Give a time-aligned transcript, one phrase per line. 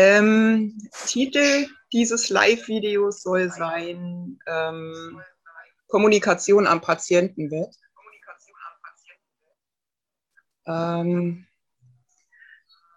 [0.00, 0.78] Ähm,
[1.08, 5.20] Titel dieses Live-Videos soll sein ähm,
[5.88, 7.76] Kommunikation am Patientenbett.
[10.66, 11.46] Ähm,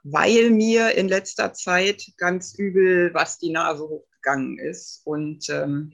[0.03, 5.91] weil mir in letzter Zeit ganz übel was die Nase hochgegangen ist und ähm,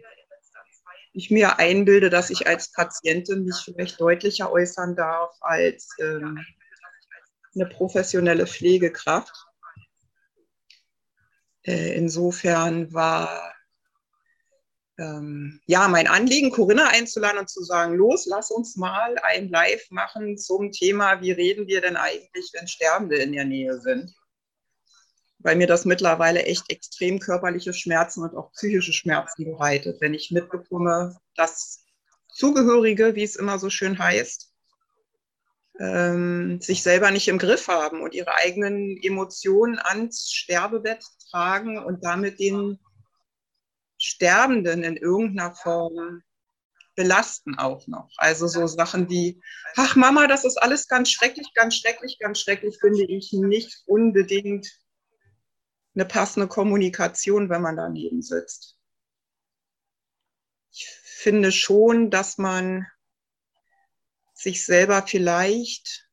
[1.14, 6.40] ich mir einbilde, dass ich als Patientin mich vielleicht deutlicher äußern darf als ähm,
[7.56, 9.49] eine professionelle Pflegekraft.
[11.64, 13.54] Äh, insofern war
[14.98, 19.90] ähm, ja mein Anliegen, Corinna einzuladen und zu sagen, los, lass uns mal ein Live
[19.92, 24.14] machen zum Thema, wie reden wir denn eigentlich, wenn Sterbende in der Nähe sind?
[25.40, 30.32] Weil mir das mittlerweile echt extrem körperliche Schmerzen und auch psychische Schmerzen bereitet, wenn ich
[30.32, 31.86] mitbekomme, dass
[32.28, 34.49] Zugehörige, wie es immer so schön heißt,
[35.80, 42.04] ähm, sich selber nicht im Griff haben und ihre eigenen Emotionen ans Sterbebett tragen und
[42.04, 42.80] damit den
[43.98, 46.22] Sterbenden in irgendeiner Form
[46.96, 48.10] belasten auch noch.
[48.18, 49.42] Also so Sachen wie,
[49.78, 54.68] ach Mama, das ist alles ganz schrecklich, ganz schrecklich, ganz schrecklich, finde ich nicht unbedingt
[55.96, 58.78] eine passende Kommunikation, wenn man daneben sitzt.
[60.72, 62.86] Ich finde schon, dass man
[64.40, 66.08] sich selber vielleicht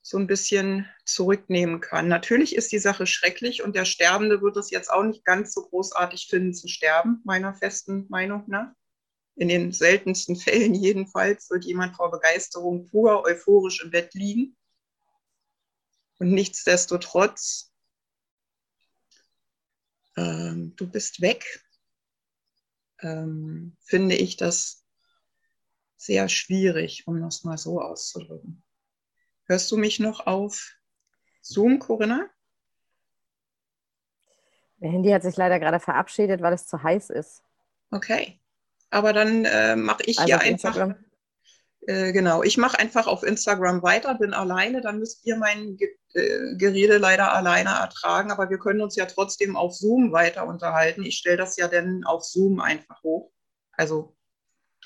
[0.00, 2.08] so ein bisschen zurücknehmen kann.
[2.08, 5.62] Natürlich ist die Sache schrecklich und der Sterbende wird es jetzt auch nicht ganz so
[5.62, 8.72] großartig finden zu sterben, meiner festen Meinung nach.
[9.36, 14.56] In den seltensten Fällen jedenfalls wird jemand vor Begeisterung pur euphorisch im Bett liegen.
[16.18, 17.70] Und nichtsdestotrotz
[20.16, 21.64] ähm, du bist weg,
[23.00, 24.81] ähm, finde ich das
[26.02, 28.62] sehr schwierig, um das mal so auszudrücken.
[29.44, 30.72] Hörst du mich noch auf
[31.42, 32.28] Zoom, Corinna?
[34.78, 37.44] Mein Handy hat sich leider gerade verabschiedet, weil es zu heiß ist.
[37.92, 38.40] Okay.
[38.90, 40.96] Aber dann äh, mache ich also hier einfach.
[41.86, 45.88] Äh, genau, ich mache einfach auf Instagram weiter, bin alleine, dann müsst ihr mein Ge
[46.14, 51.02] äh, Gerede leider alleine ertragen, aber wir können uns ja trotzdem auf Zoom weiter unterhalten.
[51.04, 53.32] Ich stelle das ja dann auf Zoom einfach hoch.
[53.72, 54.16] Also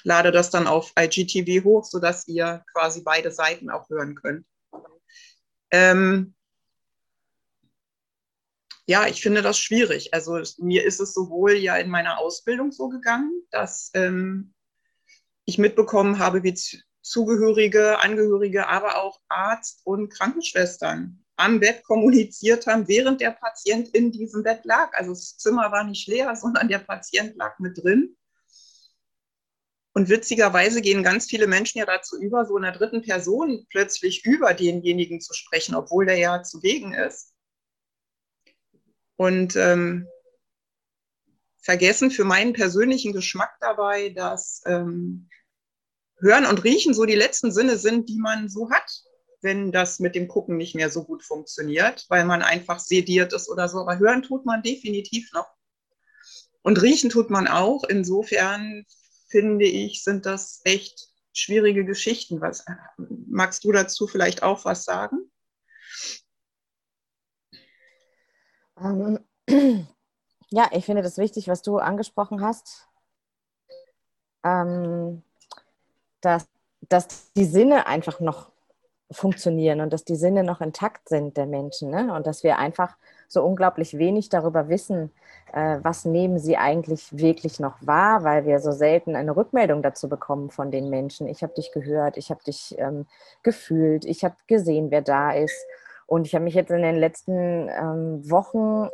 [0.04, 4.46] lade das dann auf IGTV hoch, sodass ihr quasi beide Seiten auch hören könnt.
[5.70, 6.34] Ähm,
[8.86, 10.14] ja, ich finde das schwierig.
[10.14, 14.54] Also mir ist es sowohl ja in meiner Ausbildung so gegangen, dass ähm,
[15.44, 16.54] ich mitbekommen habe, wie
[17.02, 24.10] Zugehörige, Angehörige, aber auch Arzt und Krankenschwestern am Bett kommuniziert haben, während der Patient in
[24.10, 24.92] diesem Bett lag.
[24.94, 28.16] Also das Zimmer war nicht leer, sondern der Patient lag mit drin.
[29.96, 34.26] Und witzigerweise gehen ganz viele Menschen ja dazu über, so in der dritten Person plötzlich
[34.26, 37.32] über denjenigen zu sprechen, obwohl der ja zugegen ist.
[39.16, 40.06] Und ähm,
[41.62, 45.30] vergessen für meinen persönlichen Geschmack dabei, dass ähm,
[46.18, 49.02] Hören und Riechen so die letzten Sinne sind, die man so hat,
[49.40, 53.48] wenn das mit dem Gucken nicht mehr so gut funktioniert, weil man einfach sediert ist
[53.48, 53.78] oder so.
[53.78, 55.48] Aber hören tut man definitiv noch.
[56.60, 57.82] Und riechen tut man auch.
[57.84, 58.84] Insofern
[59.28, 62.40] finde ich, sind das echt schwierige Geschichten.
[62.40, 62.64] Was,
[62.96, 65.30] magst du dazu vielleicht auch was sagen?
[68.78, 69.18] Ähm,
[70.50, 72.88] ja, ich finde das wichtig, was du angesprochen hast.
[74.44, 75.22] Ähm,
[76.20, 76.46] dass,
[76.88, 78.52] dass die Sinne einfach noch
[79.10, 82.12] funktionieren und dass die Sinne noch intakt sind der Menschen ne?
[82.12, 82.96] und dass wir einfach
[83.28, 85.12] so unglaublich wenig darüber wissen,
[85.52, 90.08] äh, was nehmen sie eigentlich wirklich noch wahr, weil wir so selten eine Rückmeldung dazu
[90.08, 91.28] bekommen von den Menschen.
[91.28, 93.06] Ich habe dich gehört, ich habe dich ähm,
[93.42, 95.64] gefühlt, ich habe gesehen, wer da ist
[96.06, 98.88] und ich habe mich jetzt in den letzten ähm, Wochen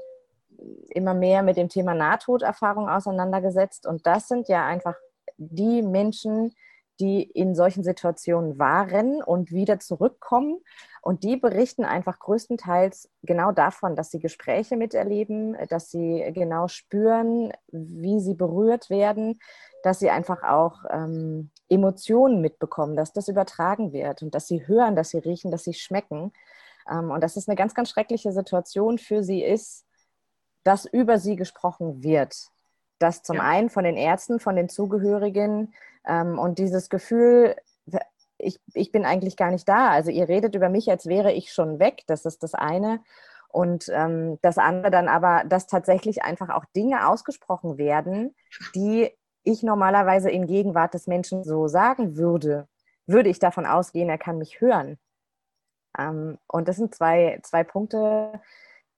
[0.91, 4.95] immer mehr mit dem Thema Nahtoderfahrung auseinandergesetzt und das sind ja einfach
[5.39, 6.57] die Menschen, die
[7.01, 10.61] in solchen Situationen waren und wieder zurückkommen.
[11.01, 17.53] Und die berichten einfach größtenteils genau davon, dass sie Gespräche miterleben, dass sie genau spüren,
[17.69, 19.41] wie sie berührt werden,
[19.83, 24.95] dass sie einfach auch ähm, Emotionen mitbekommen, dass das übertragen wird und dass sie hören,
[24.95, 26.33] dass sie riechen, dass sie schmecken.
[26.91, 29.87] Ähm, und dass es eine ganz, ganz schreckliche Situation für sie ist,
[30.63, 32.37] dass über sie gesprochen wird.
[32.99, 33.43] Das zum ja.
[33.43, 35.75] einen von den Ärzten, von den Zugehörigen,
[36.07, 37.57] ähm, und dieses Gefühl,
[38.39, 39.91] ich, ich bin eigentlich gar nicht da.
[39.91, 42.03] Also ihr redet über mich, als wäre ich schon weg.
[42.07, 43.01] Das ist das eine.
[43.49, 48.35] Und ähm, das andere dann aber, dass tatsächlich einfach auch Dinge ausgesprochen werden,
[48.75, 49.11] die
[49.45, 52.69] ich normalerweise in Gegenwart des Menschen so sagen würde,
[53.07, 54.99] würde ich davon ausgehen, er kann mich hören.
[55.99, 58.41] Ähm, und das sind zwei, zwei Punkte,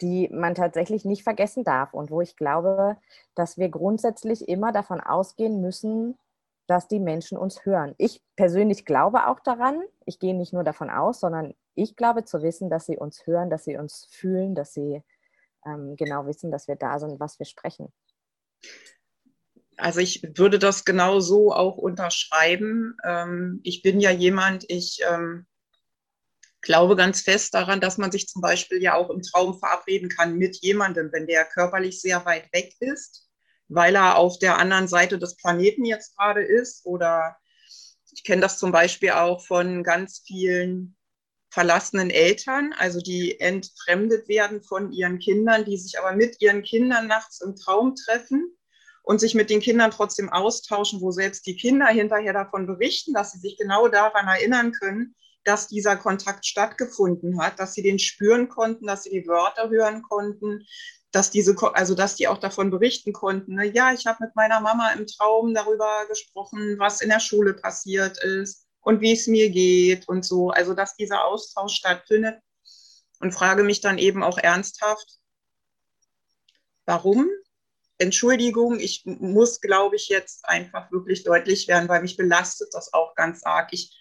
[0.00, 2.96] die man tatsächlich nicht vergessen darf und wo ich glaube,
[3.34, 6.16] dass wir grundsätzlich immer davon ausgehen müssen,
[6.66, 7.94] dass die Menschen uns hören.
[7.98, 12.42] Ich persönlich glaube auch daran, ich gehe nicht nur davon aus, sondern ich glaube zu
[12.42, 15.02] wissen, dass sie uns hören, dass sie uns fühlen, dass sie
[15.66, 17.92] ähm, genau wissen, dass wir da sind, was wir sprechen.
[19.76, 22.96] Also ich würde das genau so auch unterschreiben.
[23.04, 25.46] Ähm, ich bin ja jemand, ich ähm,
[26.60, 30.36] glaube ganz fest daran, dass man sich zum Beispiel ja auch im Traum verabreden kann
[30.36, 33.23] mit jemandem, wenn der körperlich sehr weit weg ist,
[33.68, 36.84] weil er auf der anderen Seite des Planeten jetzt gerade ist.
[36.84, 37.36] Oder
[38.12, 40.96] ich kenne das zum Beispiel auch von ganz vielen
[41.50, 47.06] verlassenen Eltern, also die entfremdet werden von ihren Kindern, die sich aber mit ihren Kindern
[47.06, 48.56] nachts im Traum treffen
[49.04, 53.32] und sich mit den Kindern trotzdem austauschen, wo selbst die Kinder hinterher davon berichten, dass
[53.32, 55.14] sie sich genau daran erinnern können,
[55.44, 60.02] dass dieser Kontakt stattgefunden hat, dass sie den spüren konnten, dass sie die Wörter hören
[60.02, 60.66] konnten,
[61.12, 63.54] dass diese, also dass die auch davon berichten konnten.
[63.54, 63.66] Ne?
[63.66, 68.18] Ja, ich habe mit meiner Mama im Traum darüber gesprochen, was in der Schule passiert
[68.22, 70.50] ist und wie es mir geht und so.
[70.50, 72.40] Also dass dieser Austausch stattfindet
[73.20, 75.20] und frage mich dann eben auch ernsthaft,
[76.84, 77.28] warum?
[77.98, 83.14] Entschuldigung, ich muss, glaube ich, jetzt einfach wirklich deutlich werden, weil mich belastet das auch
[83.14, 83.68] ganz arg.
[83.72, 83.96] Ich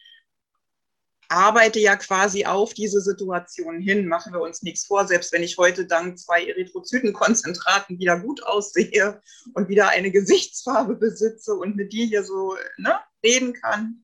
[1.29, 5.07] arbeite ja quasi auf diese Situation hin, machen wir uns nichts vor.
[5.07, 9.21] Selbst wenn ich heute dank zwei Erythrozytenkonzentraten wieder gut aussehe
[9.53, 14.03] und wieder eine Gesichtsfarbe besitze und mit dir hier so ne, reden kann.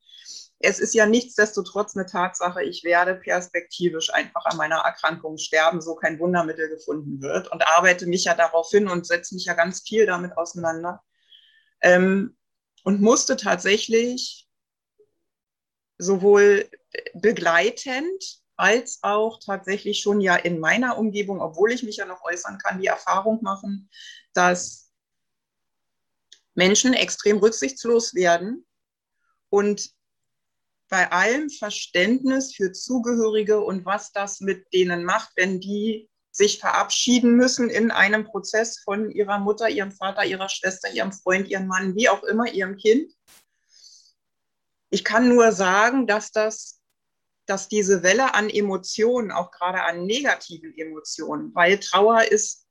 [0.61, 5.95] Es ist ja nichtsdestotrotz eine Tatsache, ich werde perspektivisch einfach an meiner Erkrankung sterben, so
[5.95, 9.81] kein Wundermittel gefunden wird und arbeite mich ja darauf hin und setze mich ja ganz
[9.81, 11.01] viel damit auseinander.
[11.81, 12.35] Ähm,
[12.83, 14.48] und musste tatsächlich
[15.99, 16.67] sowohl
[17.13, 22.57] begleitend als auch tatsächlich schon ja in meiner Umgebung, obwohl ich mich ja noch äußern
[22.57, 23.89] kann, die Erfahrung machen,
[24.33, 24.91] dass
[26.55, 28.65] Menschen extrem rücksichtslos werden
[29.49, 29.91] und
[30.89, 37.35] bei allem Verständnis für Zugehörige und was das mit denen macht, wenn die sich verabschieden
[37.35, 41.95] müssen in einem Prozess von ihrer Mutter, ihrem Vater, ihrer Schwester, ihrem Freund, ihrem Mann,
[41.95, 43.13] wie auch immer, ihrem Kind.
[44.89, 46.81] Ich kann nur sagen, dass das,
[47.45, 52.65] dass diese Welle an Emotionen, auch gerade an negativen Emotionen, weil Trauer ist,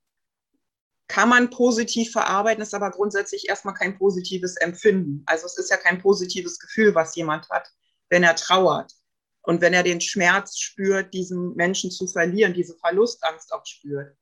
[1.08, 5.22] kann man positiv verarbeiten, ist aber grundsätzlich erstmal kein positives Empfinden.
[5.26, 7.68] Also es ist ja kein positives Gefühl, was jemand hat,
[8.10, 8.92] wenn er trauert.
[9.42, 14.14] Und wenn er den Schmerz spürt, diesen Menschen zu verlieren, diese Verlustangst auch spürt.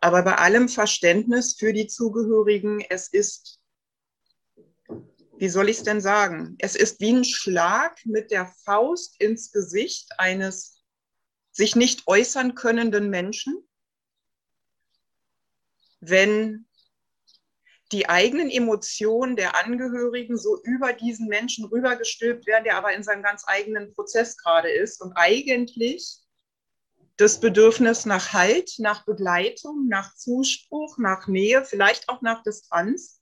[0.00, 3.60] Aber bei allem Verständnis für die Zugehörigen, es ist
[5.38, 6.56] wie soll ich es denn sagen?
[6.58, 10.82] Es ist wie ein Schlag mit der Faust ins Gesicht eines
[11.50, 13.56] sich nicht äußern könnenden Menschen,
[16.00, 16.66] wenn
[17.92, 23.22] die eigenen Emotionen der Angehörigen so über diesen Menschen rübergestülpt werden, der aber in seinem
[23.22, 26.18] ganz eigenen Prozess gerade ist und eigentlich
[27.16, 33.20] das Bedürfnis nach Halt, nach Begleitung, nach Zuspruch, nach Nähe, vielleicht auch nach Distanz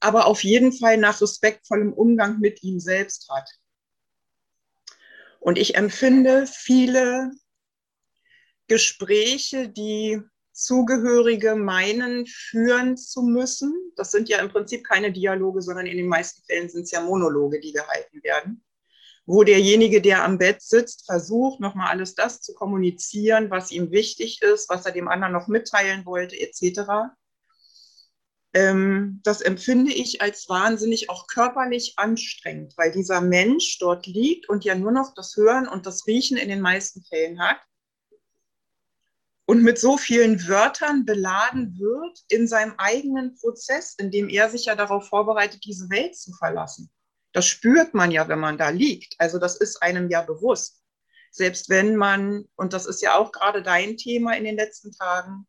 [0.00, 3.48] aber auf jeden Fall nach respektvollem Umgang mit ihm selbst hat.
[5.40, 7.30] Und ich empfinde viele
[8.66, 10.20] Gespräche, die
[10.52, 13.92] Zugehörige meinen, führen zu müssen.
[13.96, 17.00] Das sind ja im Prinzip keine Dialoge, sondern in den meisten Fällen sind es ja
[17.00, 18.64] Monologe, die gehalten werden,
[19.24, 24.42] wo derjenige, der am Bett sitzt, versucht, nochmal alles das zu kommunizieren, was ihm wichtig
[24.42, 27.14] ist, was er dem anderen noch mitteilen wollte, etc
[28.54, 34.64] ähm, das empfinde ich als wahnsinnig auch körperlich anstrengend, weil dieser Mensch dort liegt und
[34.64, 37.58] ja nur noch das Hören und das Riechen in den meisten Fällen hat
[39.48, 44.66] und mit so vielen Wörtern beladen wird in seinem eigenen Prozess, in dem er sich
[44.66, 46.90] ja darauf vorbereitet, diese Welt zu verlassen.
[47.32, 49.14] Das spürt man ja, wenn man da liegt.
[49.18, 50.82] Also das ist einem ja bewusst.
[51.30, 55.46] Selbst wenn man, und das ist ja auch gerade dein Thema in den letzten Tagen,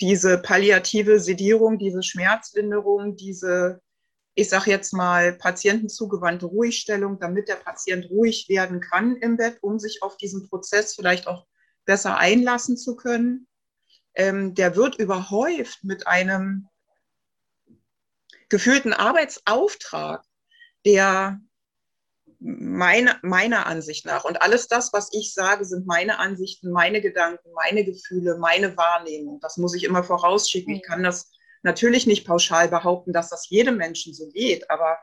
[0.00, 3.80] diese palliative Sedierung, diese Schmerzlinderung, diese,
[4.34, 9.78] ich sage jetzt mal, patientenzugewandte Ruhigstellung, damit der Patient ruhig werden kann im Bett, um
[9.78, 11.46] sich auf diesen Prozess vielleicht auch
[11.84, 13.46] besser einlassen zu können.
[14.14, 16.68] Ähm, der wird überhäuft mit einem
[18.48, 20.24] gefühlten Arbeitsauftrag,
[20.84, 21.40] der
[22.44, 24.24] meine, meiner Ansicht nach.
[24.24, 29.38] Und alles das, was ich sage, sind meine Ansichten, meine Gedanken, meine Gefühle, meine Wahrnehmung.
[29.40, 30.74] Das muss ich immer vorausschicken.
[30.74, 31.30] Ich kann das
[31.62, 34.98] natürlich nicht pauschal behaupten, dass das jedem Menschen so geht, aber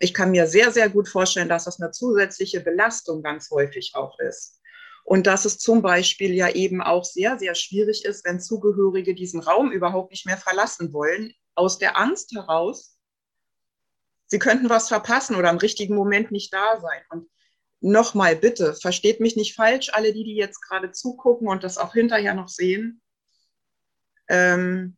[0.00, 4.18] ich kann mir sehr, sehr gut vorstellen, dass das eine zusätzliche Belastung ganz häufig auch
[4.18, 4.60] ist.
[5.04, 9.40] Und dass es zum Beispiel ja eben auch sehr, sehr schwierig ist, wenn Zugehörige diesen
[9.40, 12.91] Raum überhaupt nicht mehr verlassen wollen, aus der Angst heraus,
[14.32, 17.02] sie könnten was verpassen oder im richtigen Moment nicht da sein.
[17.10, 17.30] Und
[17.80, 21.92] nochmal bitte, versteht mich nicht falsch, alle die, die jetzt gerade zugucken und das auch
[21.92, 23.02] hinterher noch sehen.
[24.30, 24.96] Ähm,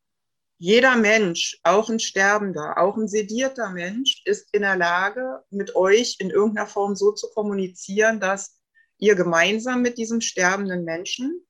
[0.58, 6.14] jeder Mensch, auch ein Sterbender, auch ein sedierter Mensch, ist in der Lage, mit euch
[6.20, 8.60] in irgendeiner Form so zu kommunizieren, dass
[8.98, 11.44] ihr gemeinsam mit diesem sterbenden Menschen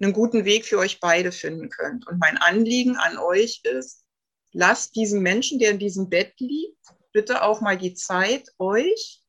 [0.00, 2.06] einen guten Weg für euch beide finden könnt.
[2.06, 4.04] Und mein Anliegen an euch ist,
[4.52, 6.78] lasst diesen Menschen, der in diesem Bett liegt,
[7.12, 9.22] bitte auch mal die Zeit, euch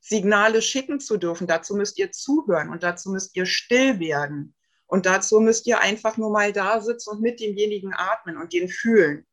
[0.00, 1.46] Signale schicken zu dürfen.
[1.46, 4.54] Dazu müsst ihr zuhören und dazu müsst ihr still werden.
[4.86, 8.68] Und dazu müsst ihr einfach nur mal da sitzen und mit demjenigen atmen und den
[8.68, 9.26] fühlen.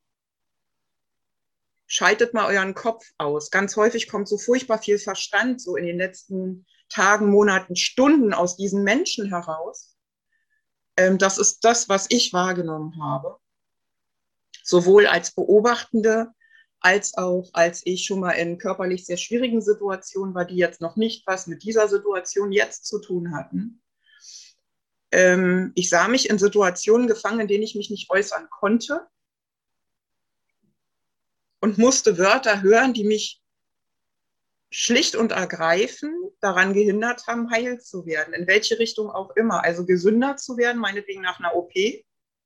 [1.85, 3.51] Schaltet mal euren Kopf aus.
[3.51, 8.57] Ganz häufig kommt so furchtbar viel Verstand so in den letzten Tagen, Monaten, Stunden aus
[8.57, 9.95] diesen Menschen heraus.
[10.97, 13.37] Ähm, das ist das, was ich wahrgenommen habe.
[14.63, 16.32] Sowohl als Beobachtende
[16.84, 20.98] als auch als ich schon mal in körperlich sehr schwierigen Situationen war, die jetzt noch
[20.98, 23.82] nicht was mit dieser Situation jetzt zu tun hatten.
[25.12, 29.08] Ähm, ich sah mich in Situationen gefangen, in denen ich mich nicht äußern konnte
[31.62, 33.41] und musste Wörter hören, die mich
[34.70, 39.63] schlicht und ergreifend daran gehindert haben, heil zu werden, in welche Richtung auch immer.
[39.63, 41.72] Also gesünder zu werden, meinetwegen nach einer OP,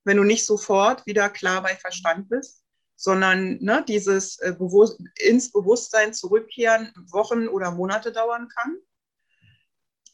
[0.08, 2.64] wenn du nicht sofort wieder klar bei Verstand bist
[3.00, 8.76] sondern ne, dieses äh, Bewusst ins Bewusstsein zurückkehren Wochen oder Monate dauern kann.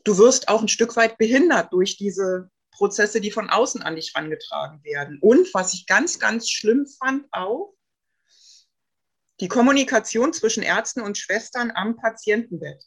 [0.04, 4.12] Du wirst auch ein Stück weit behindert durch diese Prozesse, die von außen an dich
[4.14, 5.18] herangetragen werden.
[5.22, 7.74] Und was ich ganz, ganz schlimm fand auch,
[9.40, 12.84] die Kommunikation zwischen Ärzten und Schwestern am Patientenbett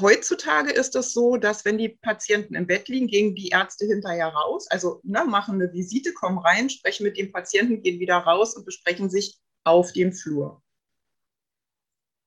[0.00, 4.28] heutzutage ist es so, dass wenn die Patienten im Bett liegen, gehen die Ärzte hinterher
[4.28, 8.56] raus, also ne, machen eine Visite, kommen rein, sprechen mit dem Patienten, gehen wieder raus
[8.56, 10.62] und besprechen sich auf dem Flur.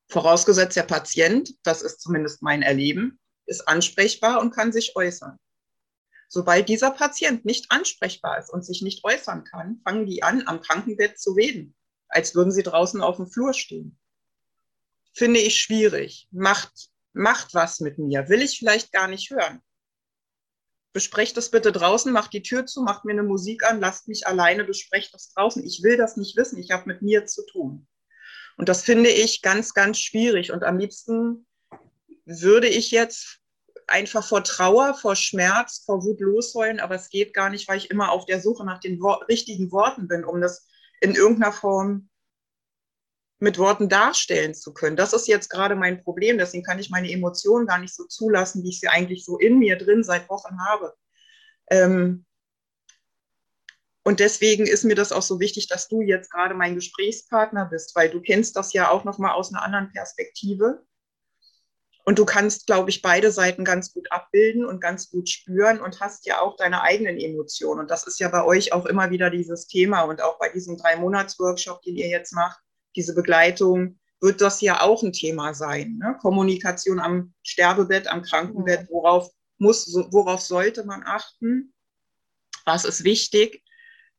[0.09, 5.37] Vorausgesetzt der Patient, das ist zumindest mein Erleben, ist ansprechbar und kann sich äußern.
[6.27, 10.61] Sobald dieser Patient nicht ansprechbar ist und sich nicht äußern kann, fangen die an, am
[10.61, 11.75] Krankenbett zu reden,
[12.07, 13.97] als würden sie draußen auf dem Flur stehen.
[15.13, 19.61] Finde ich schwierig, macht macht was mit mir, will ich vielleicht gar nicht hören.
[20.93, 24.27] Besprecht das bitte draußen, macht die Tür zu, macht mir eine Musik an, lasst mich
[24.27, 25.63] alleine, besprecht das draußen.
[25.65, 27.87] Ich will das nicht wissen, ich habe mit mir zu tun.
[28.57, 30.51] Und das finde ich ganz, ganz schwierig.
[30.51, 31.47] Und am liebsten
[32.25, 33.39] würde ich jetzt
[33.87, 37.89] einfach vor Trauer, vor Schmerz, vor Wut losheulen, aber es geht gar nicht, weil ich
[37.89, 40.67] immer auf der Suche nach den Wor richtigen Worten bin, um das
[41.01, 42.09] in irgendeiner Form
[43.41, 44.95] mit Worten darstellen zu können.
[44.95, 46.37] Das ist jetzt gerade mein Problem.
[46.37, 49.57] Deswegen kann ich meine Emotionen gar nicht so zulassen, wie ich sie eigentlich so in
[49.57, 50.93] mir drin seit Wochen habe.
[51.71, 52.25] Ähm
[54.03, 57.95] und deswegen ist mir das auch so wichtig, dass du jetzt gerade mein Gesprächspartner bist,
[57.95, 60.85] weil du kennst das ja auch noch mal aus einer anderen Perspektive.
[62.03, 65.99] Und du kannst, glaube ich, beide Seiten ganz gut abbilden und ganz gut spüren und
[65.99, 67.79] hast ja auch deine eigenen Emotionen.
[67.79, 70.77] Und das ist ja bei euch auch immer wieder dieses Thema und auch bei diesem
[70.77, 72.59] Drei-Monats-Workshop, den ihr jetzt macht
[72.95, 75.97] diese Begleitung, wird das ja auch ein Thema sein.
[75.97, 76.15] Ne?
[76.21, 81.73] Kommunikation am Sterbebett, am Krankenbett, worauf muss, worauf sollte man achten?
[82.65, 83.63] Was ist wichtig?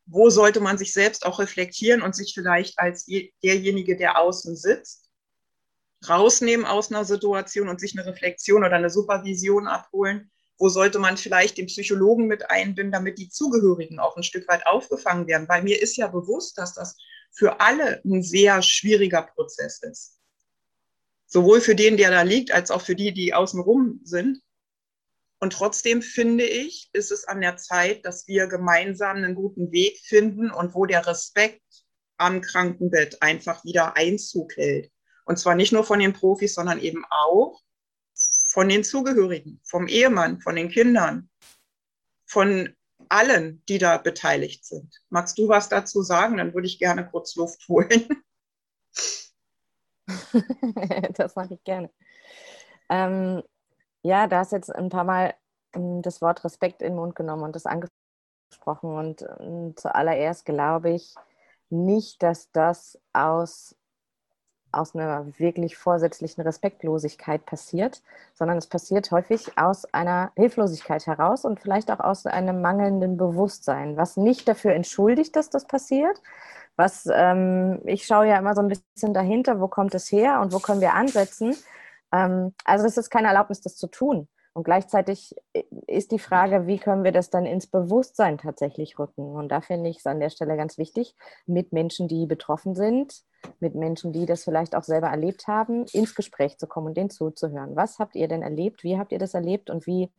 [0.06, 3.06] Wo sollte man sich selbst auch reflektieren und sich vielleicht als
[3.42, 5.08] derjenige, der außen sitzt,
[6.08, 10.30] rausnehmen aus einer Situation und sich eine Reflexion oder eine Supervision abholen?
[10.58, 14.66] Wo sollte man vielleicht den Psychologen mit einbinden, damit die Zugehörigen auch ein Stück weit
[14.66, 15.48] aufgefangen werden?
[15.48, 16.96] Weil mir ist ja bewusst, dass das
[17.32, 20.20] für alle ein sehr schwieriger Prozess ist.
[21.26, 24.42] Sowohl für den, der da liegt, als auch für die, die außenrum sind.
[25.38, 29.98] Und trotzdem finde ich, ist es an der Zeit, dass wir gemeinsam einen guten Weg
[30.04, 31.62] finden und wo der Respekt
[32.18, 34.92] am Krankenbett einfach wieder Einzug hält.
[35.24, 37.60] Und zwar nicht nur von den Profis, sondern eben auch
[38.14, 41.30] von den Zugehörigen, vom Ehemann, von den Kindern,
[42.26, 42.76] von
[43.12, 45.00] allen, die da beteiligt sind.
[45.10, 46.38] Magst du was dazu sagen?
[46.38, 47.88] Dann würde ich gerne kurz Luft holen.
[51.14, 51.90] das mache ich gerne.
[52.88, 53.42] Ähm,
[54.02, 55.34] ja, da hast jetzt ein paar Mal
[55.74, 58.94] ähm, das Wort Respekt in den Mund genommen und das angesprochen.
[58.94, 61.14] Und ähm, zuallererst glaube ich
[61.70, 63.76] nicht, dass das aus
[64.72, 68.02] aus einer wirklich vorsätzlichen Respektlosigkeit passiert,
[68.34, 73.96] sondern es passiert häufig aus einer Hilflosigkeit heraus und vielleicht auch aus einem mangelnden Bewusstsein,
[73.96, 76.20] was nicht dafür entschuldigt, dass das passiert.
[76.76, 80.52] Was ähm, ich schaue ja immer so ein bisschen dahinter, wo kommt es her und
[80.52, 81.54] wo können wir ansetzen.
[82.12, 85.34] Ähm, also es ist keine Erlaubnis, das zu tun, Und gleichzeitig
[85.86, 89.34] ist die Frage, wie können wir das dann ins Bewusstsein tatsächlich rücken?
[89.34, 91.16] Und da finde ich es an der Stelle ganz wichtig,
[91.46, 93.22] mit Menschen, die betroffen sind,
[93.60, 97.08] mit Menschen, die das vielleicht auch selber erlebt haben, ins Gespräch zu kommen und denen
[97.08, 97.76] zuzuhören.
[97.76, 98.84] Was habt ihr denn erlebt?
[98.84, 99.70] Wie habt ihr das erlebt?
[99.70, 100.12] Und wie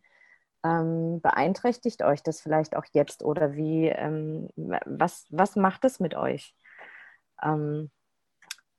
[0.64, 3.24] ähm, beeinträchtigt euch das vielleicht auch jetzt?
[3.24, 6.56] Oder wie, ähm, was, was macht es mit euch?
[7.44, 7.92] Ähm,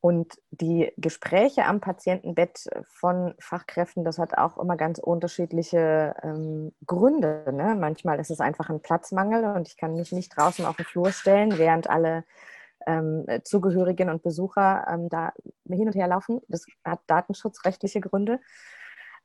[0.05, 7.51] und die Gespräche am Patientenbett von Fachkräften, das hat auch immer ganz unterschiedliche ähm, Gründe.
[7.51, 7.75] Ne?
[7.75, 11.11] Manchmal ist es einfach ein Platzmangel und ich kann mich nicht draußen auf den Flur
[11.11, 12.25] stellen, während alle
[12.87, 15.33] ähm, Zugehörigen und Besucher ähm, da
[15.67, 16.43] hin und her laufen.
[16.49, 18.41] Das hat datenschutzrechtliche Gründe.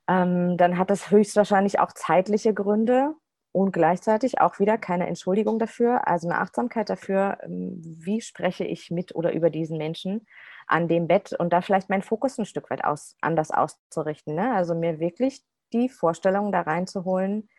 [0.08, 3.16] Ähm, dann hat das höchstwahrscheinlich auch zeitliche Gründe
[3.52, 8.92] und gleichzeitig auch wieder keine Entschuldigung dafür, also eine Achtsamkeit dafür, ähm, wie spreche ich
[8.92, 10.26] mit oder über diesen Menschen
[10.70, 14.36] an dem Bett und da vielleicht meinen Fokus ein Stück weit aus, anders auszurichten.
[14.36, 14.54] Ne?
[14.54, 17.50] Also mir wirklich die Vorstellung da reinzuholen,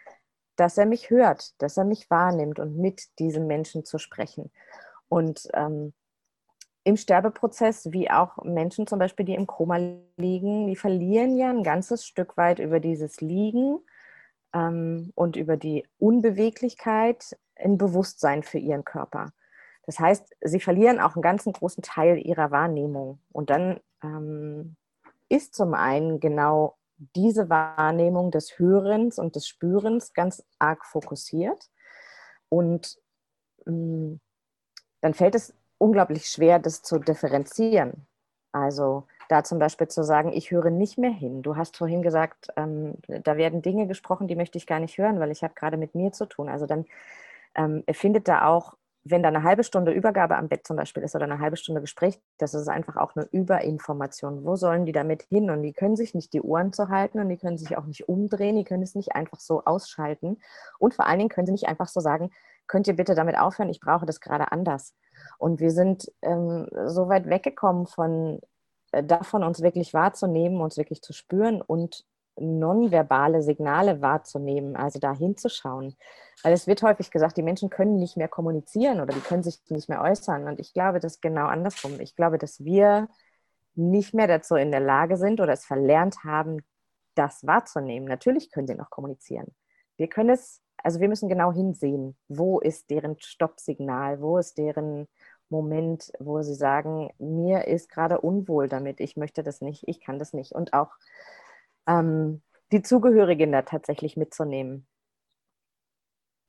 [0.56, 4.50] dass er mich hört, dass er mich wahrnimmt und mit diesem Menschen zu sprechen.
[5.08, 5.92] Und ähm,
[6.84, 9.78] im Sterbeprozess, wie auch Menschen zum Beispiel, die im Koma
[10.16, 13.78] liegen, die verlieren ja ein ganzes Stück weit über dieses Liegen
[14.54, 19.32] ähm, und über die Unbeweglichkeit ein Bewusstsein für ihren Körper.
[19.90, 23.18] Das heißt, sie verlieren auch einen ganzen großen Teil ihrer Wahrnehmung.
[23.32, 24.76] Und dann ähm,
[25.28, 26.76] ist zum einen genau
[27.16, 31.70] diese Wahrnehmung des Hörens und des Spürens ganz arg fokussiert.
[32.48, 33.00] Und
[33.66, 34.20] ähm,
[35.00, 38.06] dann fällt es unglaublich schwer, das zu differenzieren.
[38.52, 41.42] Also da zum Beispiel zu sagen, ich höre nicht mehr hin.
[41.42, 45.18] Du hast vorhin gesagt, ähm, da werden Dinge gesprochen, die möchte ich gar nicht hören,
[45.18, 46.48] weil ich habe gerade mit mir zu tun.
[46.48, 46.86] Also dann
[47.56, 51.14] ähm, findet da auch wenn da eine halbe Stunde Übergabe am Bett zum Beispiel ist
[51.14, 54.44] oder eine halbe Stunde Gespräch, das ist einfach auch eine Überinformation.
[54.44, 55.50] Wo sollen die damit hin?
[55.50, 58.08] Und die können sich nicht die Ohren zu halten und die können sich auch nicht
[58.08, 60.38] umdrehen, die können es nicht einfach so ausschalten.
[60.78, 62.30] Und vor allen Dingen können sie nicht einfach so sagen,
[62.66, 64.94] könnt ihr bitte damit aufhören, ich brauche das gerade anders.
[65.38, 68.40] Und wir sind ähm, so weit weggekommen von
[68.92, 72.04] äh, davon, uns wirklich wahrzunehmen, uns wirklich zu spüren und
[72.36, 75.96] nonverbale Signale wahrzunehmen, also da hinzuschauen.
[76.42, 79.60] Weil es wird häufig gesagt, die Menschen können nicht mehr kommunizieren oder die können sich
[79.68, 80.48] nicht mehr äußern.
[80.48, 82.00] Und ich glaube, das ist genau andersrum.
[82.00, 83.08] Ich glaube, dass wir
[83.74, 86.58] nicht mehr dazu in der Lage sind oder es verlernt haben,
[87.14, 88.08] das wahrzunehmen.
[88.08, 89.54] Natürlich können sie noch kommunizieren.
[89.96, 95.08] Wir können es, also wir müssen genau hinsehen, wo ist deren Stoppsignal, wo ist deren
[95.50, 100.18] Moment, wo sie sagen, mir ist gerade unwohl damit, ich möchte das nicht, ich kann
[100.18, 100.52] das nicht.
[100.52, 100.92] Und auch
[101.90, 104.86] ähm, die Zugehörigen da tatsächlich mitzunehmen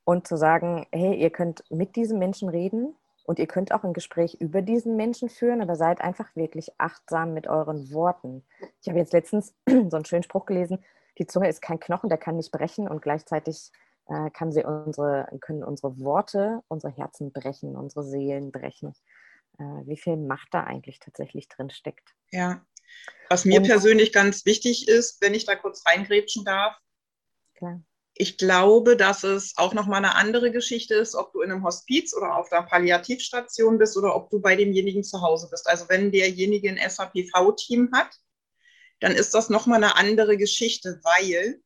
[0.03, 3.93] und zu sagen, hey, ihr könnt mit diesem Menschen reden und ihr könnt auch ein
[3.93, 8.43] Gespräch über diesen Menschen führen, aber seid einfach wirklich achtsam mit euren Worten.
[8.81, 10.83] Ich habe jetzt letztens so einen schönen Spruch gelesen,
[11.17, 13.71] die Zunge ist kein Knochen, der kann nicht brechen und gleichzeitig
[14.07, 18.93] äh, kann sie unsere, können unsere Worte unsere Herzen brechen, unsere Seelen brechen.
[19.59, 22.15] Äh, wie viel Macht da eigentlich tatsächlich drin steckt.
[22.31, 22.61] Ja,
[23.29, 26.75] was mir und, persönlich ganz wichtig ist, wenn ich da kurz reingrätschen darf.
[27.55, 27.81] Klar.
[28.13, 32.13] Ich glaube, dass es auch nochmal eine andere Geschichte ist, ob du in einem Hospiz
[32.13, 35.67] oder auf der Palliativstation bist oder ob du bei demjenigen zu Hause bist.
[35.67, 38.09] Also wenn derjenige ein SAPV-Team hat,
[38.99, 41.61] dann ist das nochmal eine andere Geschichte, weil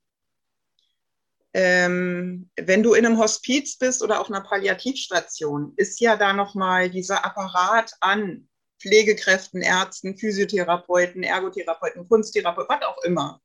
[1.54, 6.90] ähm, wenn du in einem Hospiz bist oder auf einer Palliativstation, ist ja da nochmal
[6.90, 8.50] dieser Apparat an
[8.86, 13.42] Pflegekräften, Ärzten, Physiotherapeuten, Ergotherapeuten, Kunsttherapeuten, was auch immer.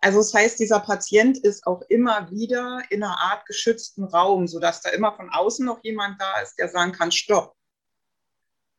[0.00, 4.80] Also das heißt, dieser Patient ist auch immer wieder in einer Art geschützten Raum, sodass
[4.80, 7.54] da immer von außen noch jemand da ist, der sagen kann, stopp.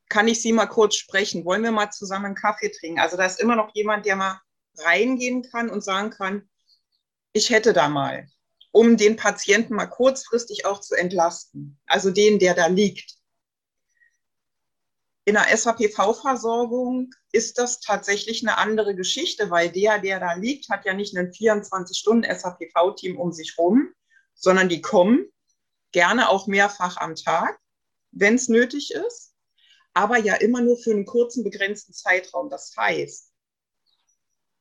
[0.09, 1.45] Kann ich Sie mal kurz sprechen?
[1.45, 2.99] Wollen wir mal zusammen einen Kaffee trinken?
[2.99, 4.41] Also da ist immer noch jemand, der mal
[4.77, 6.49] reingehen kann und sagen kann,
[7.33, 8.27] ich hätte da mal,
[8.71, 11.79] um den Patienten mal kurzfristig auch zu entlasten.
[11.85, 13.14] Also den, der da liegt
[15.25, 20.85] in der SAPV-Versorgung ist das tatsächlich eine andere Geschichte, weil der, der da liegt, hat
[20.85, 23.91] ja nicht ein 24-Stunden-SAPV-Team um sich rum,
[24.35, 25.25] sondern die kommen
[25.91, 27.59] gerne auch mehrfach am Tag,
[28.11, 29.33] wenn es nötig ist,
[29.95, 32.51] aber ja immer nur für einen kurzen, begrenzten Zeitraum.
[32.51, 33.31] Das heißt,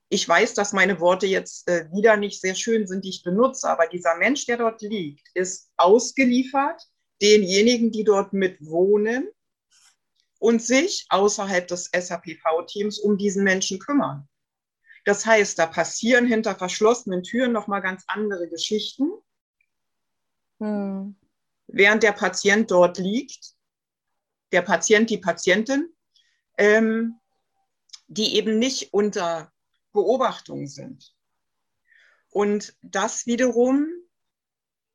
[0.08, 3.68] ich weiß, dass meine Worte jetzt äh, wieder nicht sehr schön sind, die ich benutze,
[3.68, 6.80] aber dieser Mensch, der dort liegt, ist ausgeliefert
[7.20, 9.28] denjenigen, die dort mitwohnen
[10.44, 14.28] und sich außerhalb des SAPV-Teams um diesen Menschen kümmern.
[15.06, 19.10] Das heißt, da passieren hinter verschlossenen Türen nochmal ganz andere Geschichten.
[20.60, 21.16] Hm.
[21.66, 23.54] Während der Patient dort liegt,
[24.52, 25.88] der Patient, die Patientin,
[26.58, 27.18] ähm,
[28.08, 29.50] die eben nicht unter
[29.94, 31.16] Beobachtung sind.
[32.28, 33.88] Und das wiederum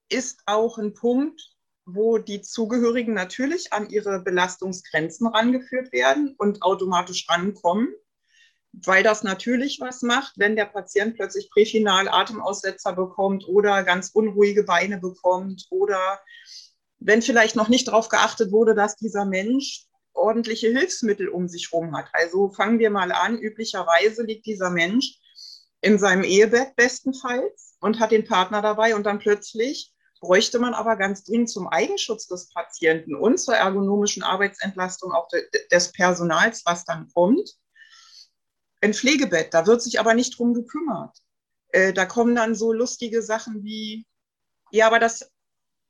[0.10, 1.58] ist auch ein Punkt,
[1.93, 7.93] wo die Zugehörigen natürlich an ihre Belastungsgrenzen rangeführt werden und automatisch rankommen,
[8.71, 14.63] weil das natürlich was macht, wenn der Patient plötzlich präfinal Atemaussetzer bekommt oder ganz unruhige
[14.63, 16.19] Beine bekommt oder
[16.99, 21.95] wenn vielleicht noch nicht darauf geachtet wurde, dass dieser Mensch ordentliche Hilfsmittel um sich herum
[21.95, 22.10] hat.
[22.12, 25.17] Also fangen wir mal an, üblicherweise liegt dieser Mensch
[25.82, 30.96] in seinem Ehebett bestenfalls und hat den Partner dabei und dann plötzlich bräuchte man aber
[30.96, 36.86] ganz dringend zum Eigenschutz des Patienten und zur ergonomischen Arbeitsentlastung auch de des Personals, was
[36.86, 37.58] dann kommt,
[38.82, 39.54] ein Pflegebett.
[39.54, 41.18] Da wird sich aber nicht drum gekümmert.
[41.70, 44.06] Äh, da kommen dann so lustige Sachen wie,
[44.72, 45.32] ja, aber das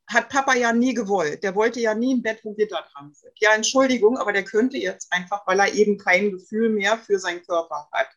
[0.07, 1.43] hat Papa ja nie gewollt.
[1.43, 3.33] Der wollte ja nie ein Bett, wo Gitter dran sind.
[3.39, 7.43] Ja, Entschuldigung, aber der könnte jetzt einfach, weil er eben kein Gefühl mehr für seinen
[7.43, 8.09] Körper hat,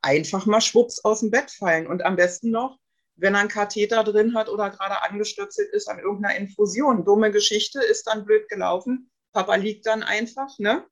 [0.00, 1.86] einfach mal schwupps aus dem Bett fallen.
[1.86, 2.78] Und am besten noch,
[3.16, 7.04] wenn er einen Katheter drin hat oder gerade angestöpselt ist an irgendeiner Infusion.
[7.04, 9.10] Dumme Geschichte, ist dann blöd gelaufen.
[9.32, 10.86] Papa liegt dann einfach, ne?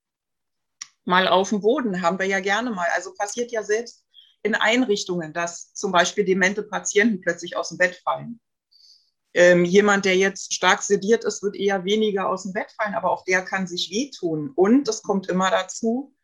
[1.05, 2.89] Mal auf dem Boden, haben wir ja gerne mal.
[2.95, 4.05] Also passiert ja selbst
[4.43, 8.41] in Einrichtungen, dass zum Beispiel demente Patienten plötzlich aus dem Bett fallen.
[9.35, 13.11] Ähm, jemand, der jetzt stark sediert ist, wird eher weniger aus dem Bett fallen, aber
[13.11, 14.53] auch der kann sich wehtun.
[14.55, 16.15] Und es kommt immer dazu,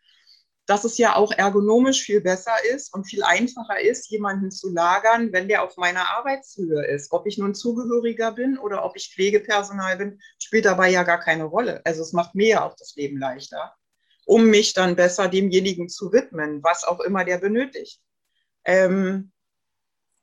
[0.70, 5.32] dass es ja auch ergonomisch viel besser ist und viel einfacher ist, jemanden zu lagern,
[5.32, 7.10] wenn der auf meiner Arbeitshöhe ist.
[7.10, 11.42] Ob ich nun Zugehöriger bin oder ob ich Pflegepersonal bin, spielt dabei ja gar keine
[11.42, 11.80] Rolle.
[11.84, 13.74] Also es macht mir ja auch das Leben leichter,
[14.26, 18.00] um mich dann besser demjenigen zu widmen, was auch immer der benötigt.
[18.64, 19.32] Ähm,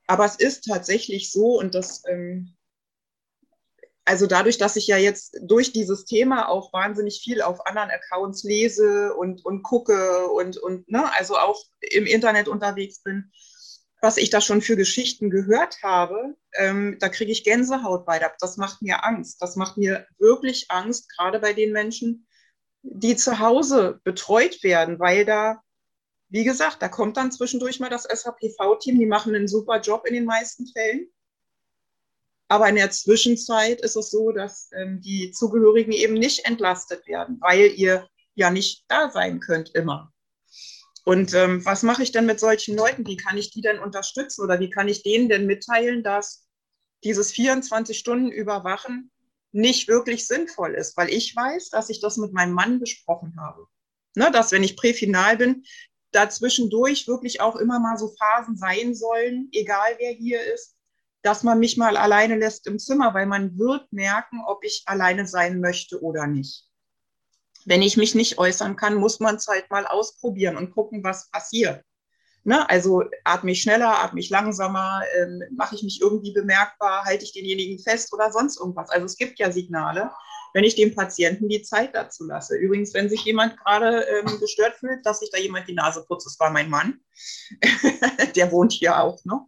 [0.05, 2.55] aber es ist tatsächlich so, und das ähm,
[4.07, 8.43] also dadurch, dass ich ja jetzt durch dieses Thema auch wahnsinnig viel auf anderen Accounts
[8.43, 13.31] lese und, und gucke und, und ne, also auch im Internet unterwegs bin,
[14.01, 18.25] was ich da schon für Geschichten gehört habe, ähm, da kriege ich Gänsehaut bei.
[18.39, 19.41] Das macht mir Angst.
[19.41, 22.27] Das macht mir wirklich Angst, gerade bei den Menschen,
[22.83, 25.61] die zu Hause betreut werden, weil da,
[26.29, 30.13] wie gesagt, da kommt dann zwischendurch mal das SHPV-Team, die machen einen super Job in
[30.13, 31.09] den meisten Fällen.
[32.49, 37.37] Aber in der Zwischenzeit ist es so, dass ähm, die Zugehörigen eben nicht entlastet werden,
[37.41, 40.13] weil ihr ja nicht da sein könnt immer.
[41.03, 43.05] Und ähm, was mache ich denn mit solchen Leuten?
[43.05, 46.45] Wie kann ich die denn unterstützen oder wie kann ich denen denn mitteilen, dass
[47.03, 49.11] dieses 24 Stunden Überwachen
[49.51, 50.97] nicht wirklich sinnvoll ist?
[50.97, 53.67] Weil ich weiß, dass ich das mit meinem Mann besprochen habe.
[54.15, 55.63] Ne, dass wenn ich präfinal bin,
[56.11, 60.76] dazwischendurch wirklich auch immer mal so Phasen sein sollen, egal wer hier ist,
[61.27, 65.27] dass man mich mal alleine lässt im Zimmer, weil man wird merken, ob ich alleine
[65.27, 66.63] sein möchte oder nicht.
[67.65, 71.29] Wenn ich mich nicht äußern kann, muss man es halt mal ausprobieren und gucken, was
[71.29, 71.83] passiert.
[72.45, 72.69] Ne?
[72.69, 77.33] Also atme ich schneller, atme ich langsamer, ähm, mache ich mich irgendwie bemerkbar, halte ich
[77.33, 78.89] denjenigen fest oder sonst irgendwas.
[78.89, 80.11] Also es gibt ja Signale,
[80.53, 82.55] wenn ich dem Patienten die Zeit dazu lasse.
[82.55, 86.25] Übrigens, wenn sich jemand gerade ähm, gestört fühlt, dass sich da jemand die Nase putzt,
[86.25, 87.01] das war mein Mann.
[88.37, 89.45] Der wohnt hier auch, ne?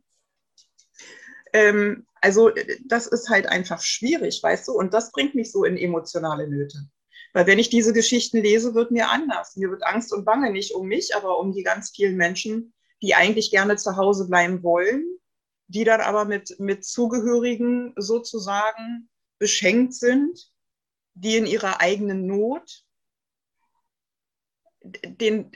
[1.54, 2.52] Ähm, also
[2.86, 4.74] das ist halt einfach schwierig, weißt du?
[4.74, 6.78] Und das bringt mich so in emotionale Nöte.
[7.34, 9.56] Weil wenn ich diese Geschichten lese, wird mir anders.
[9.56, 13.16] Mir wird Angst und Bange nicht um mich, aber um die ganz vielen Menschen, die
[13.16, 15.06] eigentlich gerne zu Hause bleiben wollen,
[15.68, 20.52] die dann aber mit, mit Zugehörigen sozusagen beschenkt sind,
[21.14, 22.84] die in ihrer eigenen Not
[24.82, 25.52] den,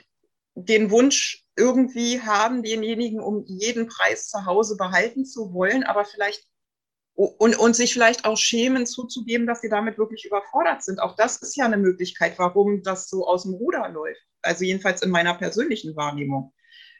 [0.54, 6.46] den Wunsch irgendwie haben, denjenigen um jeden Preis zu Hause behalten zu wollen, aber vielleicht
[7.16, 10.98] und, und sich vielleicht auch schämen zuzugeben, dass sie damit wirklich überfordert sind.
[11.00, 14.20] Auch das ist ja eine Möglichkeit, warum das so aus dem Ruder läuft.
[14.42, 16.52] Also jedenfalls in meiner persönlichen Wahrnehmung.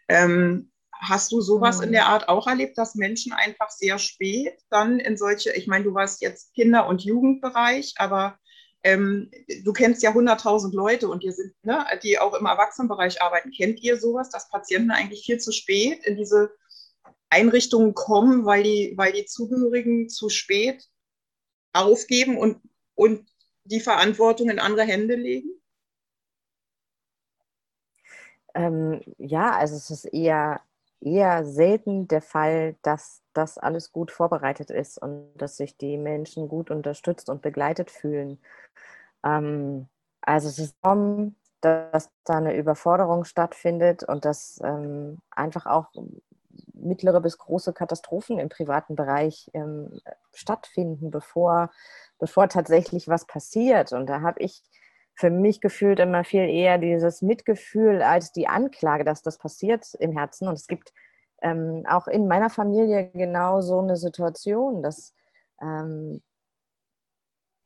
[0.08, 1.84] Ähm, hast du sowas mhm.
[1.84, 5.84] in der Art auch erlebt, dass Menschen einfach sehr spät dann in solche, ich meine,
[5.84, 8.38] du warst jetzt Kinder- und Jugendbereich, aber
[8.84, 9.30] ähm,
[9.64, 13.50] du kennst ja 100.000 Leute und ihr sind, ne, die auch im Erwachsenenbereich arbeiten.
[13.50, 16.54] Kennt ihr sowas, dass Patienten eigentlich viel zu spät in diese
[17.30, 20.86] Einrichtungen kommen, weil die, weil die Zugehörigen zu spät
[21.72, 22.60] aufgeben und,
[22.94, 23.26] und
[23.64, 25.48] die Verantwortung in andere Hände legen?
[28.54, 30.60] Ähm, ja, also es ist eher,
[31.04, 36.48] eher selten der Fall, dass das alles gut vorbereitet ist und dass sich die Menschen
[36.48, 38.38] gut unterstützt und begleitet fühlen.
[39.24, 39.88] Ähm,
[40.22, 45.88] also es ist kaum, dass da eine Überforderung stattfindet und dass ähm, einfach auch
[46.72, 50.00] mittlere bis große Katastrophen im privaten Bereich ähm,
[50.32, 51.70] stattfinden, bevor,
[52.18, 53.92] bevor tatsächlich was passiert.
[53.92, 54.62] Und da habe ich
[55.14, 60.12] für mich gefühlt immer viel eher dieses Mitgefühl als die Anklage, dass das passiert im
[60.12, 60.48] Herzen.
[60.48, 60.92] Und es gibt
[61.42, 65.14] ähm, auch in meiner Familie genau so eine Situation, dass
[65.60, 66.20] ähm,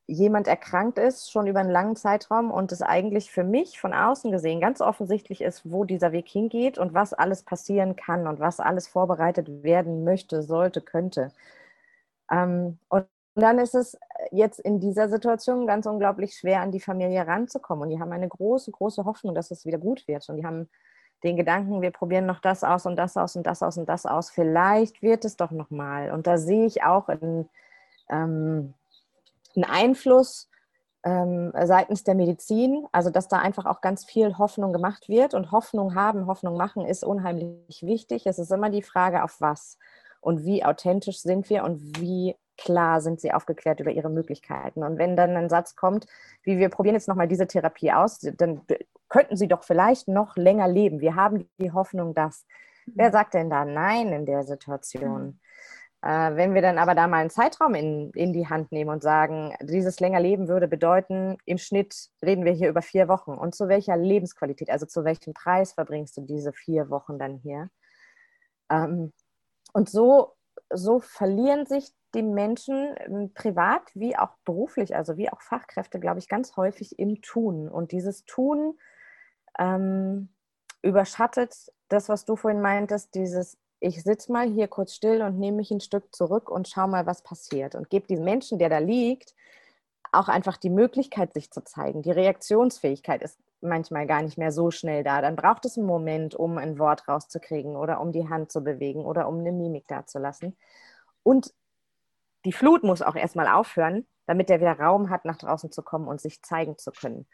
[0.09, 4.33] jemand erkrankt ist, schon über einen langen Zeitraum und es eigentlich für mich von außen
[4.33, 8.59] gesehen ganz offensichtlich ist, wo dieser Weg hingeht und was alles passieren kann und was
[8.59, 11.31] alles vorbereitet werden möchte, sollte, könnte.
[12.31, 12.79] Ähm,
[13.39, 13.97] und dann ist es
[14.33, 17.85] jetzt in dieser Situation ganz unglaublich schwer, an die Familie ranzukommen.
[17.85, 20.29] Und die haben eine große, große Hoffnung, dass es wieder gut wird.
[20.29, 20.69] Und die haben
[21.23, 24.07] den Gedanken, wir probieren noch das aus und das aus und das aus und das
[24.07, 24.31] aus.
[24.31, 26.11] Vielleicht wird es doch noch mal.
[26.11, 27.49] Und da sehe ich auch einen,
[28.11, 28.75] ähm,
[29.55, 30.51] einen Einfluss
[31.05, 35.35] ähm, seitens der Medizin, also dass da einfach auch ganz viel Hoffnung gemacht wird.
[35.35, 38.27] Und Hoffnung haben, Hoffnung machen ist unheimlich wichtig.
[38.27, 39.79] Es ist immer die Frage, auf was
[40.21, 44.83] und wie authentisch sind wir und wie klar sind sie aufgeklärt über ihre Möglichkeiten.
[44.83, 46.07] Und wenn dann ein Satz kommt,
[46.43, 48.63] wie wir probieren jetzt nochmal diese Therapie aus, dann
[49.09, 51.01] könnten sie doch vielleicht noch länger leben.
[51.01, 52.45] Wir haben die Hoffnung, dass.
[52.87, 53.13] Wer mhm.
[53.13, 55.25] sagt denn da Nein in der Situation?
[55.25, 55.41] Mhm.
[56.01, 59.03] Äh, wenn wir dann aber da mal einen Zeitraum in, in die Hand nehmen und
[59.03, 63.33] sagen, dieses länger Leben würde bedeuten, im Schnitt reden wir hier über vier Wochen.
[63.33, 67.69] Und zu welcher Lebensqualität, also zu welchem Preis verbringst du diese vier Wochen dann hier?
[68.71, 69.13] Ähm,
[69.73, 70.35] und so,
[70.71, 76.19] so verlieren sich die Menschen ähm, privat wie auch beruflich, also wie auch Fachkräfte, glaube
[76.19, 77.69] ich, ganz häufig im Tun.
[77.69, 78.79] Und dieses Tun
[79.59, 80.29] ähm,
[80.83, 81.55] überschattet
[81.89, 85.71] das, was du vorhin meintest, dieses ich sitze mal hier kurz still und nehme mich
[85.71, 87.75] ein Stück zurück und schau mal, was passiert.
[87.75, 89.35] Und gebe diesem Menschen, der da liegt,
[90.11, 92.03] auch einfach die Möglichkeit, sich zu zeigen.
[92.03, 95.21] Die Reaktionsfähigkeit ist manchmal gar nicht mehr so schnell da.
[95.21, 99.05] Dann braucht es einen Moment, um ein Wort rauszukriegen oder um die Hand zu bewegen
[99.05, 100.57] oder um eine Mimik dazulassen.
[101.23, 101.53] Und
[102.45, 106.09] die Flut muss auch erstmal aufhören, damit er wieder Raum hat, nach draußen zu kommen
[106.09, 107.27] und sich zeigen zu können.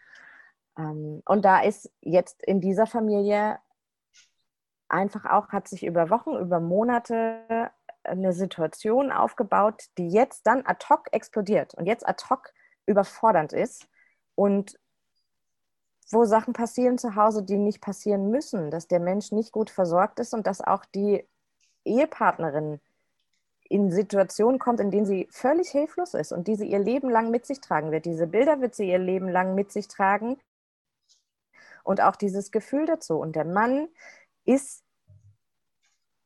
[0.79, 3.59] Ähm, und da ist jetzt in dieser Familie
[4.89, 7.71] einfach auch, hat sich über Wochen, über Monate
[8.05, 12.53] eine Situation aufgebaut, die jetzt dann ad hoc explodiert und jetzt ad hoc
[12.87, 13.89] überfordernd ist
[14.35, 14.79] und
[16.11, 20.21] wo Sachen passieren zu Hause, die nicht passieren müssen, dass der Mensch nicht gut versorgt
[20.21, 21.27] ist und dass auch die
[21.85, 22.81] Ehepartnerin
[23.69, 27.31] in Situationen kommt, in denen sie völlig hilflos ist und die sie ihr Leben lang
[27.31, 28.05] mit sich tragen wird.
[28.05, 30.37] Diese Bilder wird sie ihr Leben lang mit sich tragen
[31.83, 33.17] und auch dieses Gefühl dazu.
[33.19, 33.89] Und der Mann
[34.45, 34.85] ist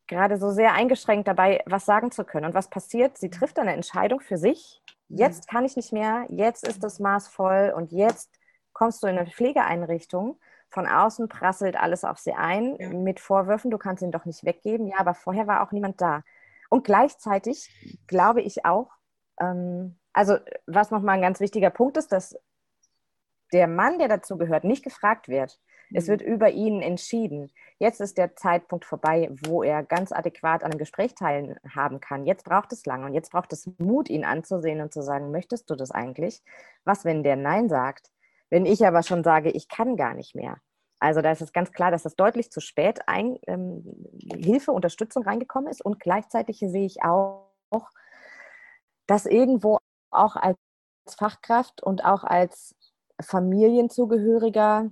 [0.08, 2.46] gerade so sehr eingeschränkt dabei, was sagen zu können.
[2.46, 3.18] Und was passiert?
[3.18, 4.82] Sie trifft eine Entscheidung für sich.
[5.08, 8.37] Jetzt kann ich nicht mehr, jetzt ist das Maß voll und jetzt
[8.72, 10.38] kommst du in eine Pflegeeinrichtung.
[10.70, 12.90] Von außen prasselt alles auf sie ein ja.
[12.90, 14.86] mit Vorwürfen, du kannst ihn doch nicht weggeben.
[14.86, 16.22] Ja, aber vorher war auch niemand da.
[16.68, 17.70] Und gleichzeitig
[18.06, 18.90] glaube ich auch,
[19.40, 22.36] ähm, also was nochmal ein ganz wichtiger Punkt ist, dass
[23.52, 25.58] der Mann, der dazu gehört, nicht gefragt wird.
[25.94, 26.10] Es mhm.
[26.10, 27.50] wird über ihn entschieden.
[27.78, 32.26] Jetzt ist der Zeitpunkt vorbei, wo er ganz adäquat an einem Gespräch teilhaben kann.
[32.26, 35.70] Jetzt braucht es lange und jetzt braucht es Mut, ihn anzusehen und zu sagen, möchtest
[35.70, 36.42] du das eigentlich?
[36.84, 38.10] Was, wenn der Nein sagt?
[38.50, 40.58] Wenn ich aber schon sage, ich kann gar nicht mehr.
[41.00, 43.84] Also da ist es ganz klar, dass das deutlich zu spät ein, ähm,
[44.34, 45.84] Hilfe, Unterstützung reingekommen ist.
[45.84, 47.50] Und gleichzeitig sehe ich auch,
[49.06, 49.78] dass irgendwo
[50.10, 50.56] auch als
[51.08, 52.74] Fachkraft und auch als
[53.20, 54.90] Familienzugehöriger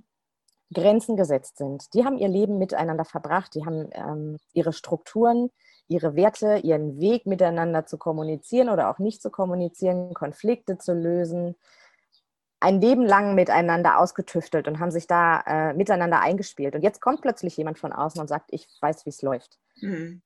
[0.73, 1.93] Grenzen gesetzt sind.
[1.93, 5.49] Die haben ihr Leben miteinander verbracht, die haben ähm, ihre Strukturen,
[5.87, 11.55] ihre Werte, ihren Weg miteinander zu kommunizieren oder auch nicht zu kommunizieren, Konflikte zu lösen,
[12.59, 16.75] ein Leben lang miteinander ausgetüftelt und haben sich da äh, miteinander eingespielt.
[16.75, 19.59] Und jetzt kommt plötzlich jemand von außen und sagt, ich weiß, wie es läuft.
[19.75, 20.21] Mhm.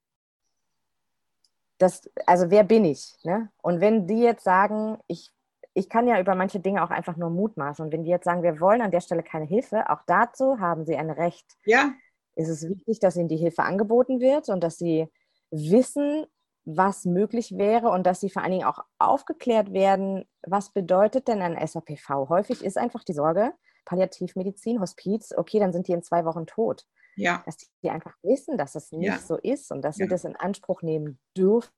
[1.77, 3.15] Das, also wer bin ich?
[3.23, 3.49] Ne?
[3.61, 5.31] Und wenn die jetzt sagen, ich,
[5.73, 7.83] ich kann ja über manche Dinge auch einfach nur mutmaßen.
[7.83, 10.85] Und wenn die jetzt sagen, wir wollen an der Stelle keine Hilfe, auch dazu haben
[10.85, 11.45] sie ein Recht.
[11.65, 11.91] Ja.
[12.35, 15.07] Ist es wichtig, dass ihnen die Hilfe angeboten wird und dass sie
[15.49, 16.25] wissen,
[16.65, 21.41] was möglich wäre und dass sie vor allen Dingen auch aufgeklärt werden, was bedeutet denn
[21.41, 22.29] ein SAPV?
[22.29, 23.53] Häufig ist einfach die Sorge,
[23.85, 26.85] Palliativmedizin, Hospiz, okay, dann sind die in zwei Wochen tot.
[27.15, 27.41] Ja.
[27.45, 29.17] Dass die einfach wissen, dass es nicht ja.
[29.17, 30.05] so ist und dass ja.
[30.05, 31.71] sie das in Anspruch nehmen dürfen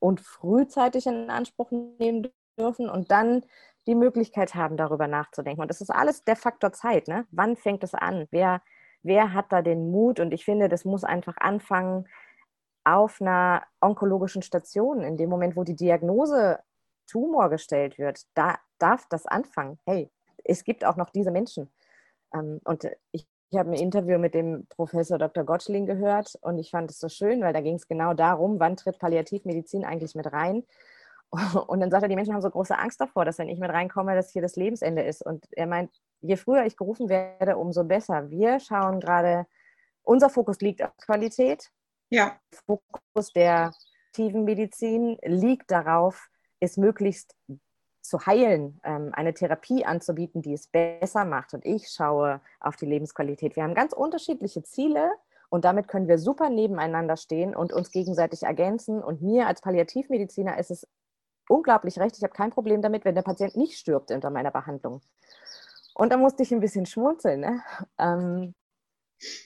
[0.00, 2.28] und frühzeitig in Anspruch nehmen
[2.58, 3.44] dürfen und dann
[3.86, 5.62] die Möglichkeit haben, darüber nachzudenken.
[5.62, 7.08] Und das ist alles der Faktor Zeit.
[7.08, 7.26] Ne?
[7.30, 8.26] Wann fängt es an?
[8.30, 8.62] Wer,
[9.02, 10.20] wer hat da den Mut?
[10.20, 12.06] Und ich finde, das muss einfach anfangen,
[12.96, 16.58] auf einer onkologischen Station, in dem Moment, wo die Diagnose
[17.06, 19.78] Tumor gestellt wird, da darf das anfangen.
[19.86, 20.10] Hey,
[20.44, 21.70] es gibt auch noch diese Menschen.
[22.34, 25.44] Ähm, und ich, ich habe ein Interview mit dem Professor Dr.
[25.44, 28.76] Gottschling gehört und ich fand es so schön, weil da ging es genau darum, wann
[28.76, 30.64] tritt Palliativmedizin eigentlich mit rein.
[31.66, 33.70] Und dann sagt er, die Menschen haben so große Angst davor, dass wenn ich mit
[33.70, 35.20] reinkomme, dass hier das Lebensende ist.
[35.20, 35.90] Und er meint,
[36.22, 38.30] je früher ich gerufen werde, umso besser.
[38.30, 39.46] Wir schauen gerade,
[40.02, 41.70] unser Fokus liegt auf Qualität
[42.10, 42.38] Ja.
[42.66, 43.72] Fokus der
[44.08, 46.28] aktiven Medizin liegt darauf,
[46.60, 47.36] es möglichst
[48.00, 51.54] zu heilen, ähm, eine Therapie anzubieten, die es besser macht.
[51.54, 53.54] Und ich schaue auf die Lebensqualität.
[53.54, 55.12] Wir haben ganz unterschiedliche Ziele
[55.50, 59.02] und damit können wir super nebeneinander stehen und uns gegenseitig ergänzen.
[59.02, 60.86] Und mir als Palliativmediziner ist es
[61.48, 62.16] unglaublich recht.
[62.16, 65.00] Ich habe kein Problem damit, wenn der Patient nicht stirbt unter meiner Behandlung.
[65.94, 67.62] Und da musste ich ein bisschen schmunzeln, ne?
[67.98, 68.54] ähm,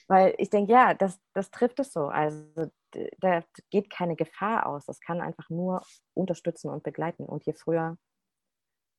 [0.07, 2.07] weil ich denke, ja, das, das trifft es so.
[2.07, 2.71] Also
[3.19, 4.85] da geht keine Gefahr aus.
[4.85, 5.81] Das kann einfach nur
[6.13, 7.25] unterstützen und begleiten.
[7.25, 7.97] Und je früher,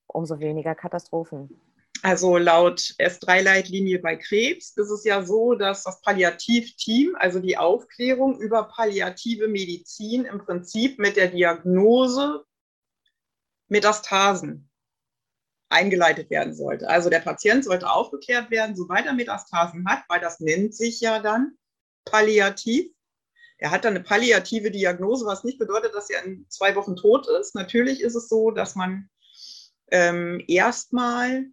[0.06, 1.60] umso weniger Katastrophen.
[2.02, 8.38] Also laut S3-Leitlinie bei Krebs ist es ja so, dass das Palliativteam, also die Aufklärung
[8.40, 12.44] über palliative Medizin im Prinzip mit der Diagnose
[13.68, 14.68] Metastasen
[15.74, 16.88] eingeleitet werden sollte.
[16.88, 21.18] Also der Patient sollte aufgeklärt werden, sobald er Metastasen hat, weil das nennt sich ja
[21.18, 21.58] dann
[22.04, 22.90] palliativ.
[23.58, 27.26] Er hat dann eine palliative Diagnose, was nicht bedeutet, dass er in zwei Wochen tot
[27.40, 27.54] ist.
[27.54, 29.08] Natürlich ist es so, dass man
[29.90, 31.46] ähm, erstmal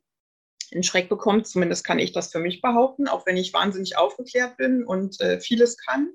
[0.72, 4.58] einen Schreck bekommt, zumindest kann ich das für mich behaupten, auch wenn ich wahnsinnig aufgeklärt
[4.58, 6.12] bin und äh, vieles kann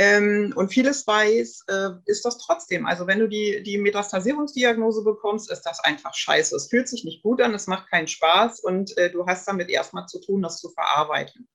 [0.00, 2.86] ähm, und vieles weiß, äh, ist das trotzdem.
[2.86, 6.56] Also wenn du die, die Metastasierungsdiagnose bekommst, ist das einfach scheiße.
[6.56, 9.68] Es fühlt sich nicht gut an, es macht keinen Spaß und äh, du hast damit
[9.68, 11.50] erstmal zu tun, das zu verarbeiten.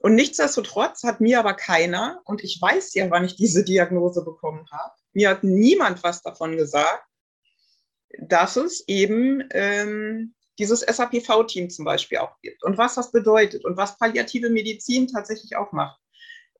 [0.00, 4.66] Und nichtsdestotrotz hat mir aber keiner, und ich weiß ja, wann ich diese Diagnose bekommen
[4.72, 7.04] habe, mir hat niemand was davon gesagt,
[8.18, 13.76] dass es eben ähm, dieses SAPV-Team zum Beispiel auch gibt und was das bedeutet und
[13.76, 16.00] was palliative Medizin tatsächlich auch macht.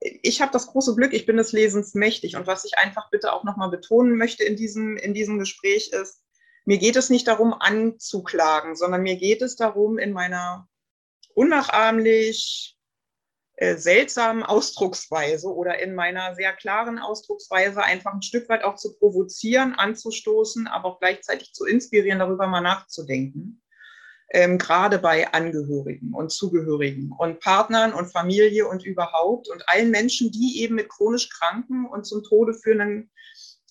[0.00, 2.36] Ich habe das große Glück, ich bin des Lesens mächtig.
[2.36, 6.22] Und was ich einfach bitte auch nochmal betonen möchte in diesem, in diesem Gespräch ist,
[6.64, 10.68] mir geht es nicht darum anzuklagen, sondern mir geht es darum, in meiner
[11.34, 12.76] unnachahmlich
[13.54, 18.98] äh, seltsamen Ausdrucksweise oder in meiner sehr klaren Ausdrucksweise einfach ein Stück weit auch zu
[18.98, 23.62] provozieren, anzustoßen, aber auch gleichzeitig zu inspirieren, darüber mal nachzudenken
[24.30, 30.30] ähm, gerade bei Angehörigen und Zugehörigen und Partnern und Familie und überhaupt und allen Menschen,
[30.32, 33.10] die eben mit chronisch Kranken und zum Tode führenden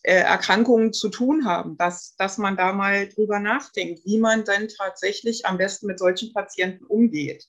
[0.03, 4.67] äh, Erkrankungen zu tun haben, dass, dass man da mal drüber nachdenkt, wie man dann
[4.67, 7.45] tatsächlich am besten mit solchen Patienten umgeht.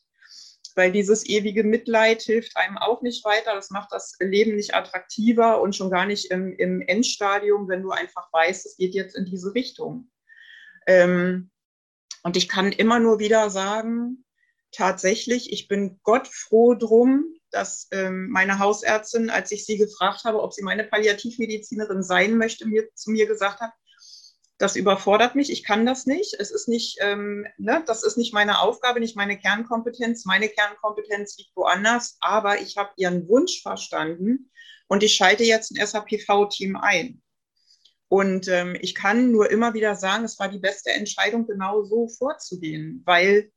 [0.74, 3.54] Weil dieses ewige Mitleid hilft einem auch nicht weiter.
[3.54, 7.90] Das macht das Leben nicht attraktiver und schon gar nicht im, im Endstadium, wenn du
[7.90, 10.10] einfach weißt, es geht jetzt in diese Richtung.
[10.86, 11.50] Ähm,
[12.26, 14.24] und ich kann immer nur wieder sagen,
[14.72, 20.42] tatsächlich, ich bin Gott froh drum, dass ähm, meine Hausärztin, als ich sie gefragt habe,
[20.42, 23.70] ob sie meine Palliativmedizinerin sein möchte, mir, zu mir gesagt hat,
[24.58, 26.34] das überfordert mich, ich kann das nicht.
[26.40, 30.24] Es ist nicht, ähm, ne, das ist nicht meine Aufgabe, nicht meine Kernkompetenz.
[30.24, 34.50] Meine Kernkompetenz liegt woanders, aber ich habe ihren Wunsch verstanden
[34.88, 37.22] und ich schalte jetzt ein SAPV-Team ein.
[38.08, 42.08] Und ähm, ich kann nur immer wieder sagen, es war die beste Entscheidung, genau so
[42.08, 43.50] vorzugehen, weil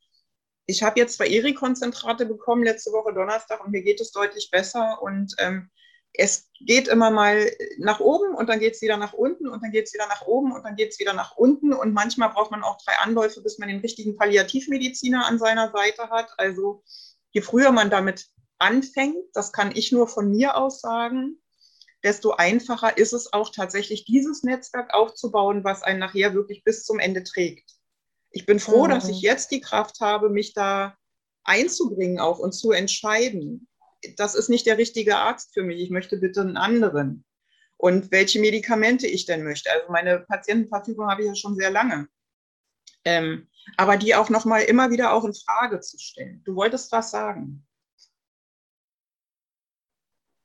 [0.65, 5.01] ich habe jetzt zwei Eri-Konzentrate bekommen letzte Woche Donnerstag und mir geht es deutlich besser
[5.01, 5.69] und ähm,
[6.13, 9.71] es geht immer mal nach oben und dann geht es wieder nach unten und dann
[9.71, 12.51] geht es wieder nach oben und dann geht es wieder nach unten und manchmal braucht
[12.51, 16.29] man auch drei Anläufe, bis man den richtigen Palliativmediziner an seiner Seite hat.
[16.37, 16.83] Also
[17.31, 21.39] je früher man damit anfängt, das kann ich nur von mir aus sagen,
[22.03, 26.99] desto einfacher ist es auch tatsächlich, dieses Netzwerk aufzubauen, was einen nachher wirklich bis zum
[26.99, 27.71] Ende trägt.
[28.31, 28.89] Ich bin froh, mhm.
[28.91, 30.95] dass ich jetzt die Kraft habe, mich da
[31.43, 33.67] einzubringen auch und zu entscheiden.
[34.17, 35.81] Das ist nicht der richtige Arzt für mich.
[35.81, 37.25] Ich möchte bitte einen anderen.
[37.77, 39.71] Und welche Medikamente ich denn möchte.
[39.71, 42.07] Also meine Patientenverfügung habe ich ja schon sehr lange.
[43.05, 46.41] Ähm, aber die auch nochmal immer wieder auch in Frage zu stellen.
[46.43, 47.65] Du wolltest was sagen.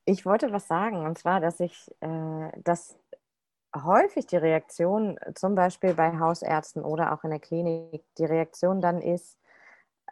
[0.04, 2.98] Ich wollte was sagen, und zwar, dass ich, äh, dass
[3.74, 9.00] häufig die Reaktion, zum Beispiel bei Hausärzten oder auch in der Klinik, die Reaktion dann
[9.00, 9.38] ist,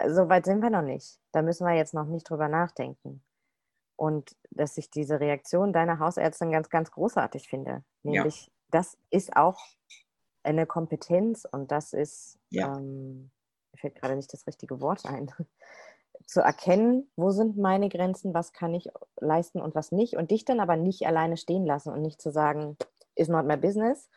[0.07, 1.21] so weit sind wir noch nicht.
[1.33, 3.23] Da müssen wir jetzt noch nicht drüber nachdenken.
[3.97, 7.85] Und dass ich diese Reaktion deiner Hausärztin ganz, ganz großartig finde.
[8.03, 8.53] Nämlich, ja.
[8.71, 9.61] das ist auch
[10.43, 12.77] eine Kompetenz und das ist, ja.
[12.77, 13.31] ähm,
[13.73, 15.31] mir fällt gerade nicht das richtige Wort ein
[16.27, 18.89] zu erkennen, wo sind meine Grenzen, was kann ich
[19.21, 22.31] leisten und was nicht und dich dann aber nicht alleine stehen lassen und nicht zu
[22.31, 22.77] sagen,
[23.15, 24.09] is not my business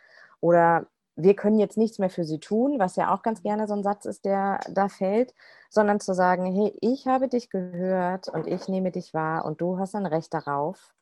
[0.41, 3.73] oder wir können jetzt nichts mehr für sie tun, was ja auch ganz gerne so
[3.73, 5.33] ein Satz ist, der da fällt,
[5.69, 9.79] sondern zu sagen, hey, ich habe dich gehört und ich nehme dich wahr und du
[9.79, 10.93] hast ein Recht darauf.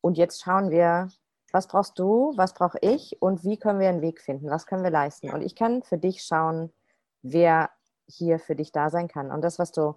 [0.00, 1.08] Und jetzt schauen wir,
[1.52, 4.84] was brauchst du, was brauche ich und wie können wir einen Weg finden, was können
[4.84, 5.30] wir leisten.
[5.30, 6.72] Und ich kann für dich schauen,
[7.22, 7.70] wer
[8.08, 9.30] hier für dich da sein kann.
[9.30, 9.96] Und das, was du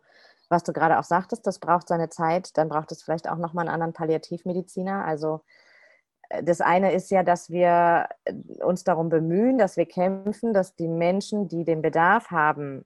[0.49, 3.67] was du gerade auch sagtest, das braucht seine Zeit, dann braucht es vielleicht auch nochmal
[3.67, 5.05] einen anderen Palliativmediziner.
[5.05, 5.41] Also
[6.29, 8.33] äh, das eine ist ja, dass wir äh,
[8.63, 12.83] uns darum bemühen, dass wir kämpfen, dass die Menschen, die den Bedarf haben,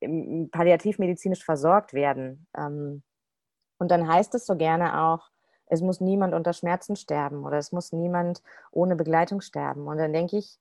[0.00, 2.46] palliativmedizinisch versorgt werden.
[2.56, 3.02] Ähm,
[3.78, 5.30] und dann heißt es so gerne auch,
[5.66, 8.42] es muss niemand unter Schmerzen sterben oder es muss niemand
[8.72, 9.86] ohne Begleitung sterben.
[9.86, 10.58] Und dann denke ich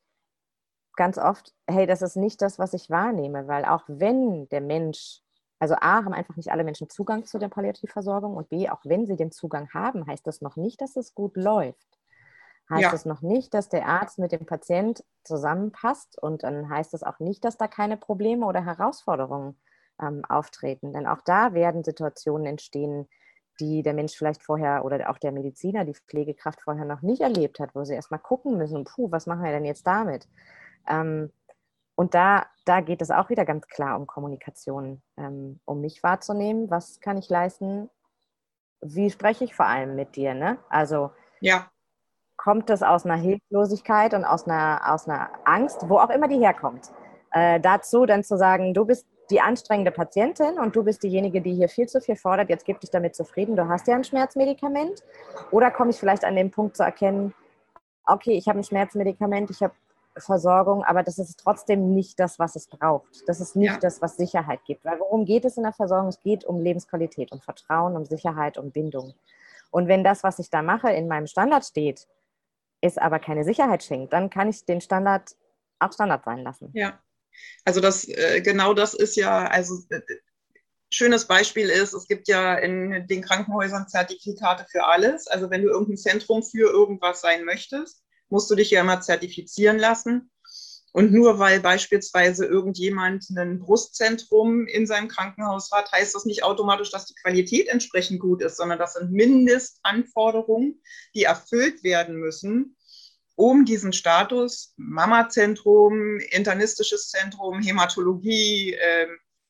[1.02, 5.22] ganz oft, hey, das ist nicht das, was ich wahrnehme, weil auch wenn der Mensch,
[5.58, 9.08] also A, haben einfach nicht alle Menschen Zugang zu der Palliativversorgung und B, auch wenn
[9.08, 11.91] sie den Zugang haben, heißt das noch nicht, dass es gut läuft
[12.72, 12.91] heißt ja.
[12.91, 17.20] das noch nicht, dass der Arzt mit dem Patient zusammenpasst und dann heißt das auch
[17.20, 19.58] nicht, dass da keine Probleme oder Herausforderungen
[20.02, 20.93] ähm, auftreten.
[20.93, 23.08] Denn auch da werden Situationen entstehen,
[23.60, 27.60] die der Mensch vielleicht vorher oder auch der Mediziner, die Pflegekraft vorher noch nicht erlebt
[27.60, 30.28] hat, wo sie erstmal gucken müssen, puh, was machen wir denn jetzt damit?
[30.88, 31.32] Ähm,
[31.96, 36.70] und da, da geht es auch wieder ganz klar um Kommunikation, ähm, um mich wahrzunehmen,
[36.70, 37.90] was kann ich leisten,
[38.82, 40.58] wie spreche ich vor allem mit dir, ne?
[40.70, 41.70] Also ja
[42.42, 46.40] kommt das aus einer Hilflosigkeit und aus einer, aus einer Angst, wo auch immer die
[46.40, 46.92] herkommt.
[47.32, 51.54] Äh, dazu dann zu sagen, du bist die anstrengende Patientin und du bist diejenige, die
[51.54, 55.04] hier viel zu viel fordert, jetzt gib dich damit zufrieden, du hast ja ein Schmerzmedikament.
[55.52, 57.36] Oder komme ich vielleicht an den Punkt zu erkennen,
[58.08, 59.76] okay, ich habe ein Schmerzmedikament, ich habe
[60.18, 63.28] Versorgung, aber das ist trotzdem nicht das, was es braucht.
[63.28, 63.78] Das ist nicht ja.
[63.78, 64.84] das, was Sicherheit gibt.
[64.84, 66.09] Weil worum geht es in der Versorgung?
[66.09, 69.14] Es geht um Lebensqualität, um Vertrauen, um Sicherheit, um Bindung.
[69.72, 72.07] Und wenn das, was ich da mache, in meinem Standard steht,
[72.82, 75.36] es aber keine Sicherheit schenkt, dann kann ich den Standard
[75.80, 76.72] auch Standard sein lassen.
[76.74, 76.99] Ja,
[77.64, 80.01] also das äh, genau das ist ja, also äh,
[80.89, 85.28] schönes Beispiel ist, es gibt ja in den Krankenhäusern Zertifikate für alles.
[85.28, 89.78] Also wenn du irgendein Zentrum für irgendwas sein möchtest, musst du dich ja immer zertifizieren
[89.78, 90.32] lassen.
[90.94, 96.92] Und nur weil beispielsweise irgendjemand ein Brustzentrum in seinem Krankenhaus hat, heißt das nicht automatisch,
[96.92, 100.82] dass die Qualität entsprechend gut ist, sondern das sind Mindestanforderungen,
[101.16, 102.76] die erfüllt werden müssen,
[103.36, 109.08] um diesen Status Mama-Zentrum, internistisches Zentrum, Hämatologie, äh,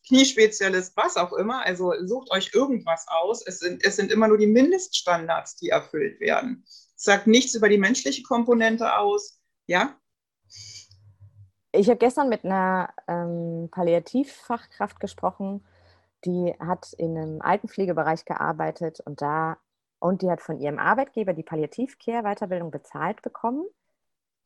[0.07, 1.65] Kniespezialist, was auch immer.
[1.65, 3.45] Also sucht euch irgendwas aus.
[3.45, 6.65] Es sind, es sind immer nur die Mindeststandards, die erfüllt werden.
[7.01, 9.39] Sagt nichts über die menschliche Komponente aus.
[9.65, 9.95] Ja,
[11.73, 15.65] ich habe gestern mit einer ähm, Palliativfachkraft gesprochen,
[16.25, 19.57] die hat in einem Altenpflegebereich gearbeitet und da
[19.99, 23.65] und die hat von ihrem Arbeitgeber die Palliativcare-Weiterbildung bezahlt bekommen,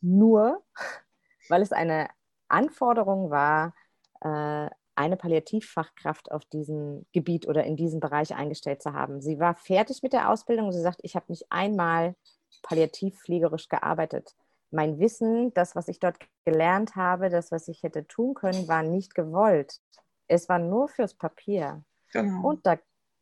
[0.01, 0.63] nur
[1.49, 2.09] weil es eine
[2.47, 3.73] Anforderung war,
[4.21, 9.19] äh, eine Palliativfachkraft auf diesem Gebiet oder in diesem Bereich eingestellt zu haben.
[9.19, 12.15] Sie war fertig mit der Ausbildung und sie sagt, ich habe nicht einmal
[12.61, 14.35] palliativpflegerisch gearbeitet
[14.75, 18.83] mein Wissen, das, was ich dort gelernt habe, das, was ich hätte tun können, war
[18.83, 19.79] nicht gewollt.
[20.27, 21.83] Es war nur fürs Papier.
[22.11, 22.47] Genau.
[22.47, 22.77] Und da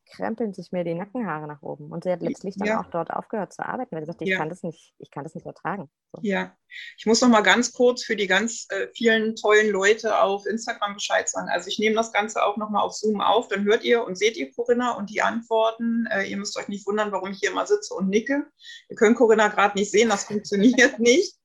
[0.06, 1.90] krempeln sich mir die Nackenhaare nach oben.
[1.90, 2.80] Und sie hat letztlich dann ja.
[2.80, 4.38] auch dort aufgehört zu arbeiten, weil sie sagte, ich ja.
[4.38, 5.90] kann das nicht, ich kann das nicht ertragen.
[6.12, 6.20] So.
[6.22, 6.56] Ja,
[6.96, 10.94] ich muss noch mal ganz kurz für die ganz äh, vielen tollen Leute auf Instagram
[10.94, 11.48] Bescheid sagen.
[11.48, 14.16] Also ich nehme das Ganze auch noch mal auf Zoom auf, dann hört ihr und
[14.16, 16.06] seht ihr Corinna und die Antworten.
[16.10, 18.46] Äh, ihr müsst euch nicht wundern, warum ich hier immer sitze und nicke.
[18.88, 21.36] Ihr könnt Corinna gerade nicht sehen, das funktioniert nicht.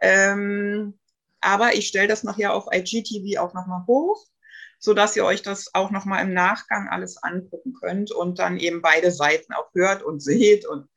[0.00, 0.98] Ähm,
[1.40, 4.24] aber ich stelle das nachher auf IGTV auch noch mal hoch
[4.84, 8.82] so dass ihr euch das auch nochmal im Nachgang alles angucken könnt und dann eben
[8.82, 10.66] beide Seiten auch hört und seht.
[10.66, 10.88] Und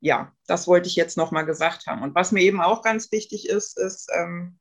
[0.00, 2.02] ja, das wollte ich jetzt nochmal gesagt haben.
[2.02, 4.58] Und was mir eben auch ganz wichtig ist, ist, ähm,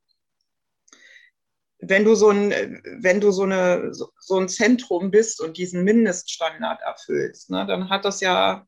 [1.80, 6.82] wenn du so ein, wenn du so, eine, so, ein Zentrum bist und diesen Mindeststandard
[6.82, 8.66] erfüllst, ne, dann hat das ja,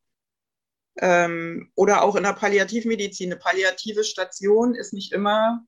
[0.98, 5.66] ähm, oder auch in der Palliativmedizin, eine palliative Station ist nicht immer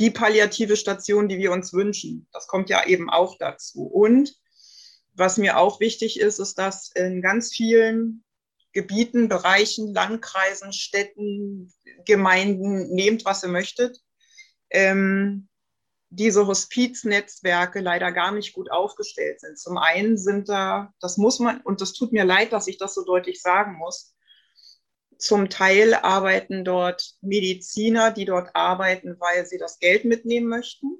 [0.00, 2.26] die palliative Station, die wir uns wünschen.
[2.32, 3.82] Das kommt ja eben auch dazu.
[3.84, 4.34] Und
[5.12, 8.24] was mir auch wichtig ist, ist, dass in ganz vielen
[8.72, 11.70] Gebieten, Bereichen, Landkreisen, Städten,
[12.06, 14.00] Gemeinden, nehmt, was ihr möchtet,
[14.70, 15.48] ähm,
[16.08, 19.58] diese Hospiznetzwerke leider gar nicht gut aufgestellt sind.
[19.58, 22.94] Zum einen sind da, das muss man, und das tut mir leid, dass ich das
[22.94, 24.14] so deutlich sagen muss,
[25.20, 30.98] zum Teil arbeiten dort Mediziner, die dort arbeiten, weil sie das Geld mitnehmen möchten,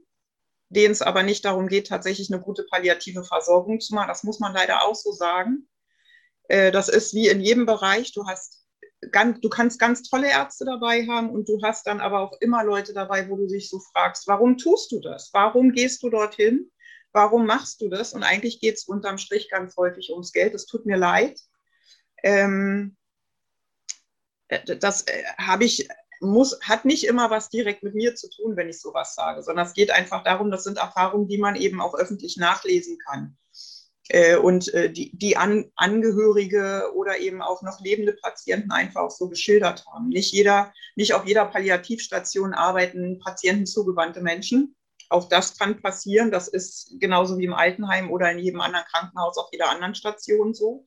[0.68, 4.08] denen es aber nicht darum geht, tatsächlich eine gute palliative Versorgung zu machen.
[4.08, 5.68] Das muss man leider auch so sagen.
[6.48, 8.12] Äh, das ist wie in jedem Bereich.
[8.12, 8.64] Du hast
[9.10, 12.62] ganz, du kannst ganz tolle Ärzte dabei haben und du hast dann aber auch immer
[12.64, 15.30] Leute dabei, wo du dich so fragst, warum tust du das?
[15.32, 16.70] Warum gehst du dorthin?
[17.12, 18.12] Warum machst du das?
[18.12, 20.54] Und eigentlich geht es unterm Strich ganz häufig ums Geld.
[20.54, 21.40] Es tut mir leid.
[22.22, 22.99] Ähm, äh,
[24.80, 25.88] das äh, habe ich,
[26.20, 29.66] muss, hat nicht immer was direkt mit mir zu tun, wenn ich sowas sage, sondern
[29.66, 33.36] es geht einfach darum, das sind Erfahrungen, die man eben auch öffentlich nachlesen kann.
[34.11, 39.11] äh, und äh, die, die An Angehörige oder eben auch noch lebende Patienten einfach auch
[39.11, 40.09] so geschildert haben.
[40.09, 44.74] Nicht jeder, nicht auf jeder Palliativstation arbeiten Patienten zugewandte Menschen.
[45.09, 46.30] Auch das kann passieren.
[46.30, 50.55] Das ist genauso wie im Altenheim oder in jedem anderen Krankenhaus auf jeder anderen Station
[50.55, 50.84] so.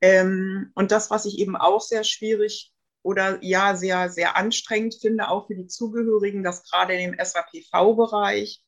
[0.00, 2.72] Ähm, und das, was ich eben auch sehr schwierig
[3.02, 8.62] oder ja sehr, sehr anstrengend finde, auch für die Zugehörigen, dass gerade in dem SAPV-Bereich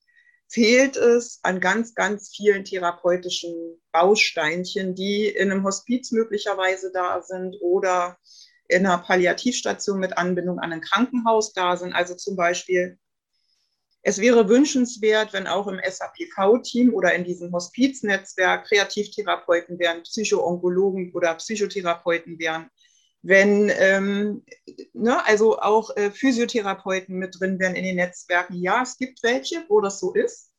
[0.49, 7.57] fehlt es an ganz, ganz vielen therapeutischen Bausteinchen, die in einem Hospiz möglicherweise da sind
[7.61, 8.19] oder
[8.69, 11.93] in einer Palliativstation mit Anbindung an ein Krankenhaus da sind.
[11.93, 12.99] Also zum Beispiel,
[14.03, 21.35] es wäre wünschenswert, wenn auch im SAPV-Team oder in diesem Hospiznetzwerk Kreativtherapeuten wären, Psychoonkologen oder
[21.35, 22.71] Psychotherapeuten wären,
[23.23, 24.45] wenn ähm,
[24.95, 28.55] ne, also auch äh, Physiotherapeuten mit drin wären in den Netzwerken.
[28.55, 30.51] Ja, es gibt welche, wo das so ist.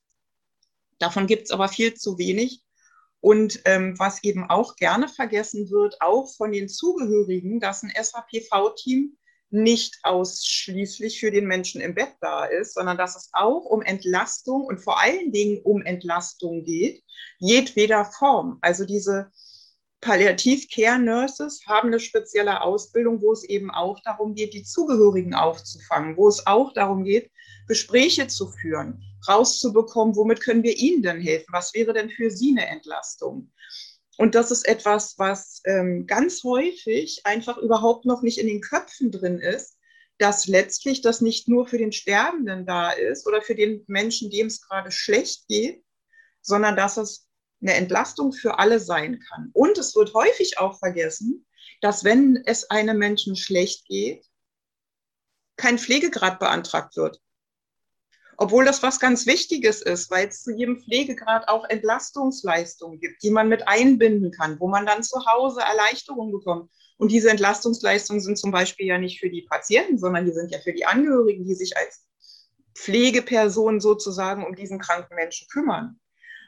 [0.99, 2.63] Davon gibt es aber viel zu wenig.
[3.19, 9.15] Und ähm, was eben auch gerne vergessen wird, auch von den Zugehörigen, dass ein SAPV-Team
[9.51, 14.63] nicht ausschließlich für den Menschen im Bett da ist, sondern dass es auch um Entlastung
[14.63, 17.03] und vor allen Dingen um Entlastung geht,
[17.39, 18.57] jedweder Form.
[18.61, 19.29] Also diese
[20.01, 26.27] Palliativ-Care-Nurses haben eine spezielle Ausbildung, wo es eben auch darum geht, die Zugehörigen aufzufangen, wo
[26.27, 27.31] es auch darum geht,
[27.67, 32.51] Gespräche zu führen, rauszubekommen, womit können wir ihnen denn helfen, was wäre denn für sie
[32.51, 33.51] eine Entlastung.
[34.21, 39.09] Und das ist etwas, was ähm, ganz häufig einfach überhaupt noch nicht in den Köpfen
[39.09, 39.79] drin ist,
[40.19, 44.45] dass letztlich das nicht nur für den Sterbenden da ist oder für den Menschen, dem
[44.45, 45.83] es gerade schlecht geht,
[46.39, 47.27] sondern dass es
[47.61, 49.49] eine Entlastung für alle sein kann.
[49.53, 51.47] Und es wird häufig auch vergessen,
[51.81, 54.23] dass wenn es einem Menschen schlecht geht,
[55.55, 57.19] kein Pflegegrad beantragt wird.
[58.41, 63.29] Obwohl das was ganz Wichtiges ist, weil es zu jedem Pflegegrad auch Entlastungsleistungen gibt, die
[63.29, 66.71] man mit einbinden kann, wo man dann zu Hause Erleichterung bekommt.
[66.97, 70.57] Und diese Entlastungsleistungen sind zum Beispiel ja nicht für die Patienten, sondern die sind ja
[70.57, 72.03] für die Angehörigen, die sich als
[72.73, 75.99] Pflegeperson sozusagen um diesen kranken Menschen kümmern.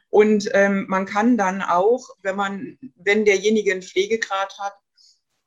[0.09, 4.73] Und ähm, man kann dann auch, wenn man, wenn derjenige einen Pflegegrad hat,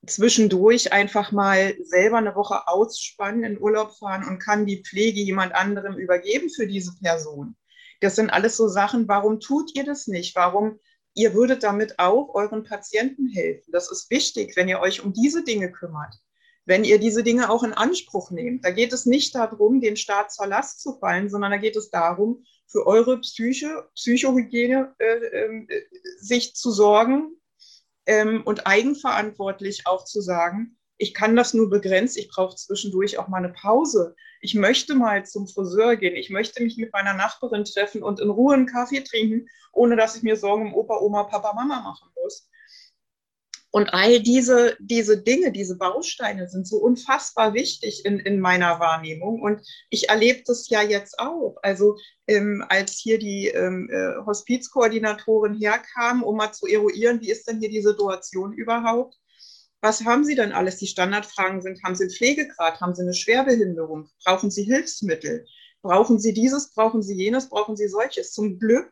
[0.07, 5.55] zwischendurch einfach mal selber eine Woche ausspannen, in Urlaub fahren und kann die Pflege jemand
[5.55, 7.57] anderem übergeben für diese Person.
[8.01, 10.37] Das sind alles so Sachen, warum tut ihr das nicht?
[10.37, 10.79] Warum
[11.15, 13.71] ihr würdet damit auch euren Patienten helfen?
[13.73, 16.15] Das ist wichtig, wenn ihr euch um diese Dinge kümmert.
[16.67, 18.65] Wenn ihr diese Dinge auch in Anspruch nehmt.
[18.65, 21.91] Da geht es nicht darum, den Staat zur Last zu fallen, sondern da geht es
[21.91, 25.67] darum, für eure Psyche, Psychohygiene äh, äh,
[26.19, 27.36] sich zu sorgen
[28.07, 33.29] ähm, und eigenverantwortlich auch zu sagen, ich kann das nur begrenzt, ich brauche zwischendurch auch
[33.29, 34.15] mal eine Pause.
[34.41, 38.31] Ich möchte mal zum Friseur gehen, ich möchte mich mit meiner Nachbarin treffen und in
[38.31, 42.09] Ruhe einen Kaffee trinken, ohne dass ich mir Sorgen um Opa, Oma, Papa, Mama machen
[42.23, 42.49] muss.
[43.77, 49.43] Und all diese, diese Dinge, diese Bausteine sind so unfassbar wichtig in, in meiner Wahrnehmung.
[49.43, 49.61] Und
[49.91, 51.59] ich erlebe das ja jetzt auch.
[51.61, 57.47] Also ähm, als hier die ähm, äh, Hospizkoordinatorin herkam, um mal zu eruieren, wie ist
[57.49, 59.19] denn hier die Situation überhaupt?
[59.83, 60.79] Was haben Sie denn alles?
[60.79, 62.81] Die Standardfragen sind, haben Sie einen Pflegegrad?
[62.81, 64.09] Haben Sie eine Schwerbehinderung?
[64.25, 65.45] Brauchen Sie Hilfsmittel?
[65.83, 66.73] Brauchen Sie dieses?
[66.73, 67.51] Brauchen Sie jenes?
[67.51, 68.33] Brauchen Sie solches?
[68.33, 68.91] Zum Glück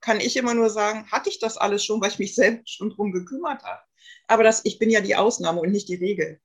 [0.00, 2.88] kann ich immer nur sagen, hatte ich das alles schon, weil ich mich selbst schon
[2.88, 3.82] drum gekümmert habe.
[4.26, 6.40] Aber das, ich bin ja die Ausnahme und nicht die Regel.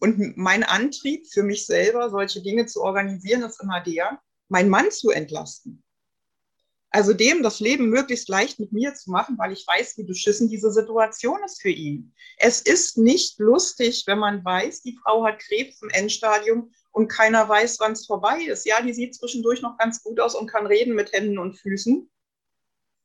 [0.00, 4.90] Und mein Antrieb für mich selber, solche Dinge zu organisieren, ist immer der, meinen Mann
[4.90, 5.82] zu entlasten.
[6.90, 10.48] Also dem das Leben möglichst leicht mit mir zu machen, weil ich weiß, wie beschissen
[10.48, 12.14] diese Situation ist für ihn.
[12.38, 17.46] Es ist nicht lustig, wenn man weiß, die Frau hat Krebs im Endstadium und keiner
[17.46, 18.64] weiß, wann es vorbei ist.
[18.64, 22.08] Ja, die sieht zwischendurch noch ganz gut aus und kann reden mit Händen und Füßen.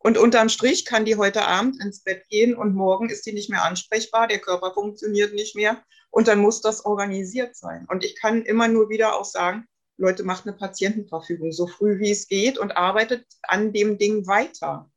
[0.04, 3.49] Und unterm Strich kann die heute Abend ins Bett gehen und morgen ist die nicht
[3.49, 7.86] mehr ansprechbar, der Körper funktioniert nicht mehr und dann muss das organisiert sein.
[7.88, 12.10] Und ich kann immer nur wieder auch sagen, Leute, macht eine Patientenverfügung so früh wie
[12.10, 14.89] es geht und arbeitet an dem Ding weiter.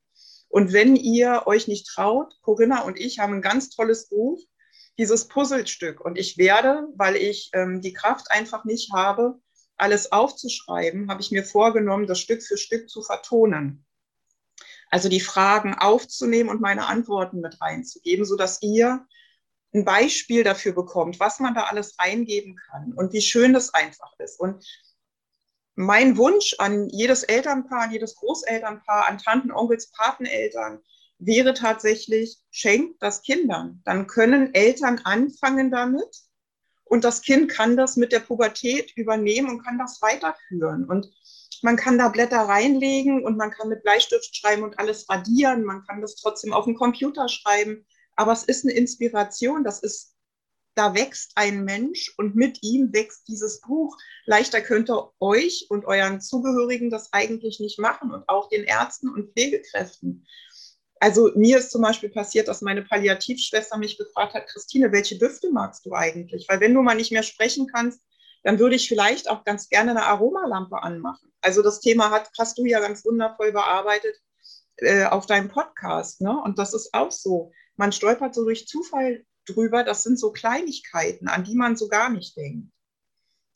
[0.48, 4.40] Und wenn ihr euch nicht traut, Corinna und ich haben ein ganz tolles Buch,
[4.98, 6.00] dieses Puzzlestück.
[6.00, 9.38] Und ich werde, weil ich ähm, die Kraft einfach nicht habe,
[9.76, 13.84] alles aufzuschreiben, habe ich mir vorgenommen, das Stück für Stück zu vertonen.
[14.94, 19.04] Also die Fragen aufzunehmen und meine Antworten mit reinzugeben, sodass ihr
[19.74, 24.12] ein Beispiel dafür bekommt, was man da alles reingeben kann und wie schön das einfach
[24.20, 24.38] ist.
[24.38, 24.64] Und
[25.74, 30.78] mein Wunsch an jedes Elternpaar, an jedes Großelternpaar, an Tanten, Onkels, Pateneltern
[31.18, 33.82] wäre tatsächlich, schenkt das Kindern.
[33.84, 36.22] Dann können Eltern anfangen damit
[36.84, 40.84] Und das Kind kann das mit der Pubertät übernehmen und kann das weiterführen.
[40.84, 41.10] Und
[41.62, 45.64] man kann da Blätter reinlegen und man kann mit Bleistift schreiben und alles radieren.
[45.64, 47.86] Man kann das trotzdem auf dem Computer schreiben.
[48.16, 49.64] Aber es ist eine Inspiration.
[49.64, 50.14] Das ist,
[50.74, 53.96] da wächst ein Mensch und mit ihm wächst dieses Buch.
[54.26, 59.08] Leichter könnt ihr euch und euren Zugehörigen das eigentlich nicht machen und auch den Ärzten
[59.08, 60.26] und Pflegekräften.
[61.00, 65.50] Also mir ist zum Beispiel passiert, dass meine Palliativschwester mich gefragt hat, Christine, welche Düfte
[65.50, 66.46] magst du eigentlich?
[66.48, 68.00] Weil wenn du mal nicht mehr sprechen kannst,
[68.44, 71.32] dann würde ich vielleicht auch ganz gerne eine Aromalampe anmachen.
[71.40, 74.20] Also das Thema hat, hast du ja ganz wundervoll bearbeitet
[74.76, 76.20] äh, auf deinem Podcast.
[76.20, 76.38] Ne?
[76.44, 77.52] Und das ist auch so.
[77.76, 79.82] Man stolpert so durch Zufall drüber.
[79.82, 82.68] Das sind so Kleinigkeiten, an die man so gar nicht denkt.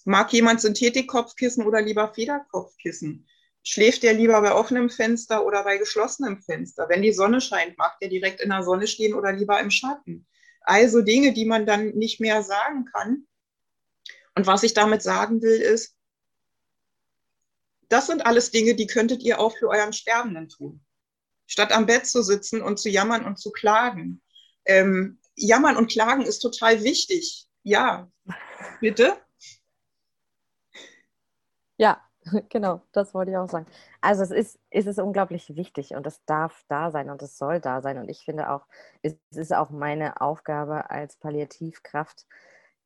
[0.07, 3.29] Mag jemand Synthetikkopfkissen oder lieber Federkopfkissen?
[3.63, 6.89] Schläft der lieber bei offenem Fenster oder bei geschlossenem Fenster?
[6.89, 10.27] Wenn die Sonne scheint, mag der direkt in der Sonne stehen oder lieber im Schatten?
[10.63, 13.27] Also Dinge, die man dann nicht mehr sagen kann,
[14.39, 15.97] und was ich damit sagen will, ist,
[17.89, 20.81] das sind alles Dinge, die könntet ihr auch für euren Sterbenden tun.
[21.49, 24.23] Statt am Bett zu sitzen und zu jammern und zu klagen.
[24.65, 27.49] Ähm, jammern und klagen ist total wichtig.
[27.65, 28.13] Ja,
[28.81, 29.17] bitte?
[31.77, 32.01] Ja,
[32.49, 33.67] genau, das wollte ich auch sagen.
[34.01, 37.59] Also es ist, es ist unglaublich wichtig und es darf da sein und es soll
[37.59, 37.99] da sein.
[37.99, 38.69] Und ich finde auch,
[39.03, 42.25] es ist auch meine Aufgabe als Palliativkraft,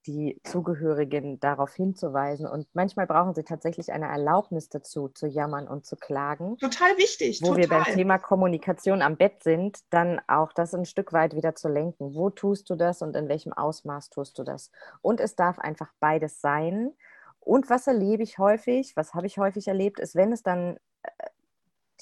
[0.07, 2.46] die Zugehörigen darauf hinzuweisen.
[2.46, 6.57] Und manchmal brauchen sie tatsächlich eine Erlaubnis dazu, zu jammern und zu klagen.
[6.59, 7.40] Total wichtig.
[7.42, 7.61] Wo total.
[7.61, 11.68] wir beim Thema Kommunikation am Bett sind, dann auch das ein Stück weit wieder zu
[11.68, 12.14] lenken.
[12.14, 14.70] Wo tust du das und in welchem Ausmaß tust du das?
[15.00, 16.92] Und es darf einfach beides sein.
[17.40, 21.11] Und was erlebe ich häufig, was habe ich häufig erlebt, ist, wenn es dann äh,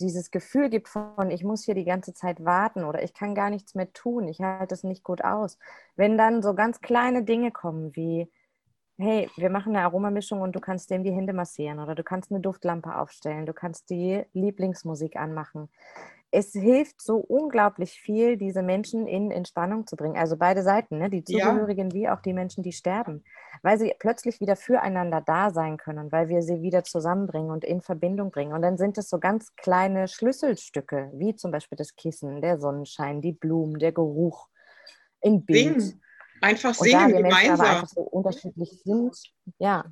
[0.01, 3.51] dieses Gefühl gibt von, ich muss hier die ganze Zeit warten oder ich kann gar
[3.51, 5.59] nichts mehr tun, ich halte es nicht gut aus.
[5.96, 8.30] Wenn dann so ganz kleine Dinge kommen wie,
[8.98, 12.30] hey, wir machen eine Aromamischung und du kannst dem die Hände massieren oder du kannst
[12.30, 15.68] eine Duftlampe aufstellen, du kannst die Lieblingsmusik anmachen
[16.32, 20.16] es hilft so unglaublich viel, diese Menschen in Entspannung zu bringen.
[20.16, 21.10] Also beide Seiten, ne?
[21.10, 21.94] die Zugehörigen ja.
[21.94, 23.24] wie auch die Menschen, die sterben,
[23.62, 27.80] weil sie plötzlich wieder füreinander da sein können, weil wir sie wieder zusammenbringen und in
[27.80, 28.52] Verbindung bringen.
[28.52, 33.20] Und dann sind es so ganz kleine Schlüsselstücke, wie zum Beispiel das Kissen, der Sonnenschein,
[33.20, 34.48] die Blumen, der Geruch
[35.20, 35.82] im Bild.
[35.82, 36.02] Singen.
[36.42, 37.38] Einfach singen, und da wir gemeinsam.
[37.40, 39.16] Menschen aber einfach so unterschiedlich sind,
[39.58, 39.84] ja,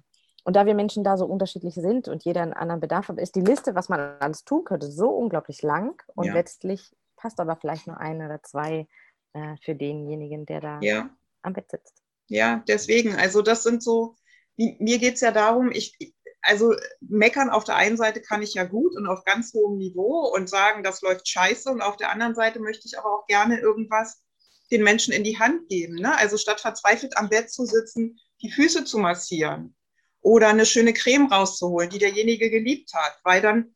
[0.44, 3.34] und da wir Menschen da so unterschiedlich sind und jeder einen anderen Bedarf hat, ist
[3.34, 6.02] die Liste, was man alles tun könnte, so unglaublich lang.
[6.14, 6.34] Und ja.
[6.34, 8.86] letztlich passt aber vielleicht nur ein oder zwei
[9.34, 11.10] äh, für denjenigen, der da ja.
[11.42, 12.02] am Bett sitzt.
[12.28, 14.16] Ja, deswegen, also das sind so,
[14.56, 15.96] mir geht es ja darum, ich,
[16.42, 20.32] also meckern auf der einen Seite kann ich ja gut und auf ganz hohem Niveau
[20.34, 21.70] und sagen, das läuft scheiße.
[21.70, 24.22] Und auf der anderen Seite möchte ich aber auch gerne irgendwas
[24.70, 25.96] den Menschen in die Hand geben.
[25.96, 26.16] Ne?
[26.16, 29.74] Also statt verzweifelt am Bett zu sitzen, die Füße zu massieren
[30.22, 33.74] oder eine schöne Creme rauszuholen, die derjenige geliebt hat, weil dann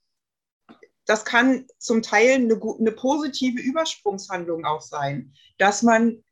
[1.05, 6.22] das kann zum Teil eine, eine positive Übersprungshandlung auch sein, dass man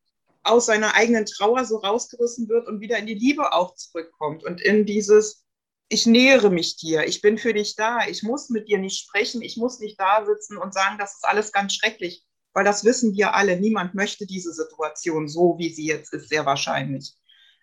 [0.42, 4.60] aus seiner eigenen Trauer so rausgerissen wird und wieder in die Liebe auch zurückkommt und
[4.60, 5.44] in dieses,
[5.88, 9.42] ich nähere mich dir, ich bin für dich da, ich muss mit dir nicht sprechen,
[9.42, 13.14] ich muss nicht da sitzen und sagen, das ist alles ganz schrecklich, weil das wissen
[13.14, 17.16] wir alle, niemand möchte diese Situation so, wie sie jetzt ist, sehr wahrscheinlich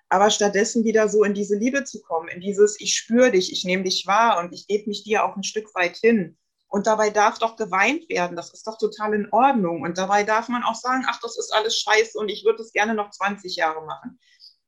[0.10, 3.66] aber stattdessen wieder so in diese Liebe zu kommen, in dieses, ich spüre dich, ich
[3.66, 6.38] nehme dich wahr und ich gebe mich dir auch ein Stück weit hin.
[6.70, 9.82] Und dabei darf doch geweint werden, das ist doch total in Ordnung.
[9.82, 12.74] Und dabei darf man auch sagen, ach, das ist alles scheiße und ich würde es
[12.74, 14.20] gerne noch 20 Jahre machen.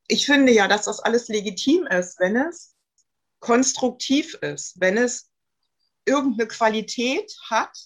[0.08, 2.76] Ich finde ja, dass das alles legitim ist, wenn es
[3.40, 5.30] konstruktiv ist, wenn es
[6.06, 7.78] irgendeine Qualität hat,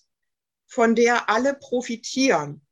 [0.68, 2.63] von der alle profitieren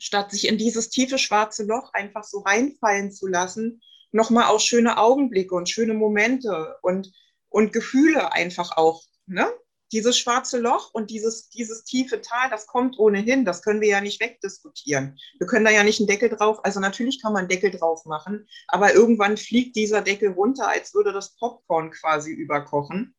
[0.00, 3.80] statt sich in dieses tiefe schwarze Loch einfach so reinfallen zu lassen,
[4.10, 7.12] nochmal auch schöne Augenblicke und schöne Momente und,
[7.48, 9.02] und Gefühle einfach auch.
[9.26, 9.46] Ne?
[9.92, 14.00] Dieses schwarze Loch und dieses, dieses tiefe Tal, das kommt ohnehin, das können wir ja
[14.00, 15.18] nicht wegdiskutieren.
[15.38, 18.04] Wir können da ja nicht einen Deckel drauf, also natürlich kann man einen Deckel drauf
[18.06, 23.14] machen, aber irgendwann fliegt dieser Deckel runter, als würde das Popcorn quasi überkochen.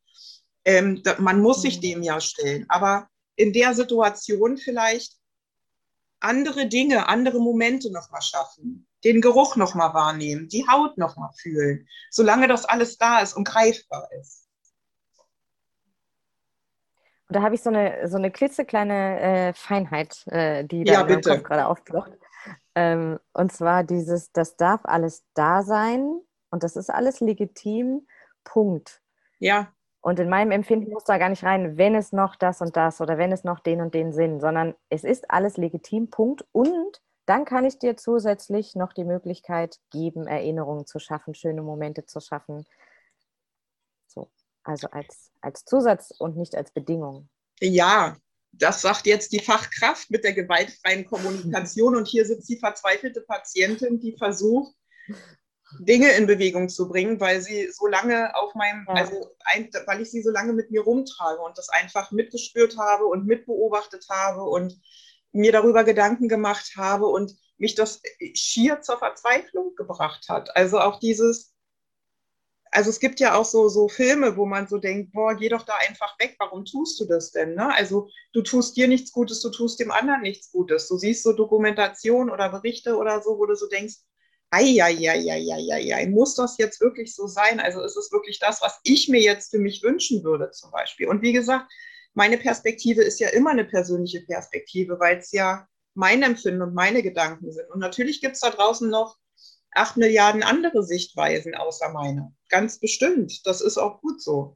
[0.64, 1.82] Ähm, da, man muss sich mhm.
[1.82, 5.21] dem ja stellen, aber in der Situation vielleicht
[6.22, 12.48] andere Dinge, andere Momente nochmal schaffen, den Geruch nochmal wahrnehmen, die Haut nochmal fühlen, solange
[12.48, 14.48] das alles da ist und greifbar ist.
[17.28, 21.02] Und da habe ich so eine, so eine klitzekleine äh, Feinheit, äh, die da ja,
[21.08, 22.20] in Kopf gerade aufploppt.
[22.76, 26.20] Ähm, und zwar dieses, das darf alles da sein
[26.50, 28.06] und das ist alles legitim,
[28.44, 29.02] Punkt.
[29.40, 29.74] Ja.
[30.02, 33.02] Und in meinem Empfinden muss da gar nicht rein, wenn es noch das und das
[33.02, 36.44] oder wenn es noch den und den Sinn, sondern es ist alles legitim, Punkt.
[36.52, 42.06] Und dann kann ich dir zusätzlich noch die Möglichkeit geben, Erinnerungen zu schaffen, schöne Momente
[42.06, 42.66] zu schaffen.
[44.08, 44.32] So,
[44.64, 47.30] also als, als Zusatz und nicht als Bedingung.
[47.60, 48.18] Ja,
[48.54, 51.96] das sagt jetzt die Fachkraft mit der gewaltfreien Kommunikation.
[51.96, 54.74] Und hier sitzt die verzweifelte Patientin, die versucht,
[55.80, 58.94] Dinge in Bewegung zu bringen, weil sie so lange auf meinem, ja.
[58.96, 63.06] also ein, weil ich sie so lange mit mir rumtrage und das einfach mitgespürt habe
[63.06, 64.80] und mitbeobachtet habe und
[65.32, 68.02] mir darüber Gedanken gemacht habe und mich das
[68.34, 70.56] schier zur Verzweiflung gebracht hat.
[70.56, 71.54] Also auch dieses,
[72.72, 75.64] also es gibt ja auch so, so Filme, wo man so denkt, boah, geh doch
[75.64, 77.54] da einfach weg, warum tust du das denn?
[77.54, 77.74] Ne?
[77.74, 80.88] Also du tust dir nichts Gutes, du tust dem anderen nichts Gutes.
[80.88, 83.96] Du siehst so Dokumentation oder Berichte oder so, wo du so denkst,
[84.52, 87.60] ei, muss das jetzt wirklich so sein?
[87.60, 91.08] Also ist es wirklich das, was ich mir jetzt für mich wünschen würde zum Beispiel?
[91.08, 91.72] Und wie gesagt,
[92.14, 97.02] meine Perspektive ist ja immer eine persönliche Perspektive, weil es ja mein Empfinden und meine
[97.02, 97.70] Gedanken sind.
[97.72, 99.18] Und natürlich gibt es da draußen noch
[99.74, 102.34] acht Milliarden andere Sichtweisen außer meine.
[102.50, 103.46] Ganz bestimmt.
[103.46, 104.56] Das ist auch gut so.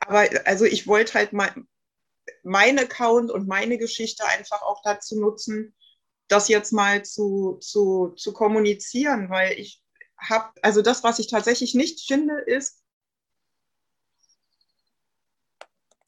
[0.00, 1.66] Aber also ich wollte halt mein,
[2.42, 5.74] mein Account und meine Geschichte einfach auch dazu nutzen,
[6.30, 9.82] das jetzt mal zu, zu, zu kommunizieren, weil ich
[10.16, 12.82] habe, also das, was ich tatsächlich nicht finde, ist,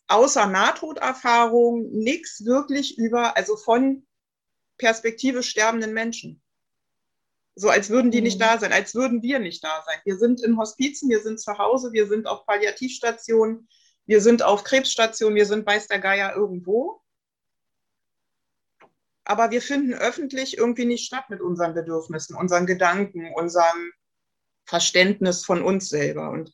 [0.06, 4.06] außer Nahtoderfahrung nichts wirklich über, also von
[4.78, 6.42] Perspektive sterbenden Menschen.
[7.54, 8.24] So als würden die mhm.
[8.24, 9.98] nicht da sein, als würden wir nicht da sein.
[10.04, 13.68] Wir sind in Hospizen, wir sind zu Hause, wir sind auf Palliativstationen,
[14.06, 17.01] wir sind auf Krebsstationen, wir sind weiß der Geier irgendwo
[19.24, 23.92] aber wir finden öffentlich irgendwie nicht statt mit unseren Bedürfnissen, unseren Gedanken, unserem
[24.64, 26.30] Verständnis von uns selber.
[26.30, 26.52] Und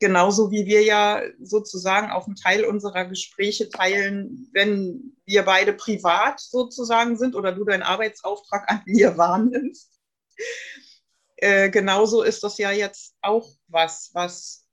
[0.00, 6.40] genauso wie wir ja sozusagen auch einen Teil unserer Gespräche teilen, wenn wir beide privat
[6.40, 9.90] sozusagen sind oder du deinen Arbeitsauftrag an mir wahrnimmst.
[11.36, 14.63] Äh, genauso ist das ja jetzt auch was, was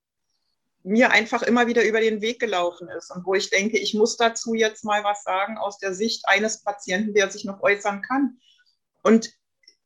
[0.84, 4.18] mir einfach immer wieder über den Weg gelaufen ist und wo ich denke, ich muss
[4.18, 8.40] dazu jetzt mal was sagen aus der Sicht eines Patienten, der sich noch äußern kann.
[9.04, 9.34] Und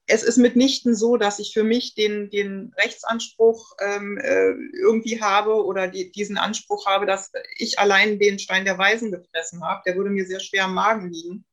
[0.07, 5.65] es ist mitnichten so, dass ich für mich den, den Rechtsanspruch ähm, äh, irgendwie habe
[5.65, 9.81] oder die, diesen Anspruch habe, dass ich allein den Stein der Weisen gefressen habe.
[9.85, 11.45] Der würde mir sehr schwer am Magen liegen.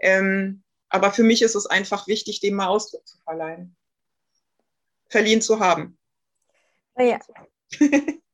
[0.00, 3.76] Ähm, aber für mich ist es einfach wichtig, dem mal Ausdruck zu verleihen.
[5.08, 5.96] Verliehen zu haben.
[6.96, 7.20] Naja.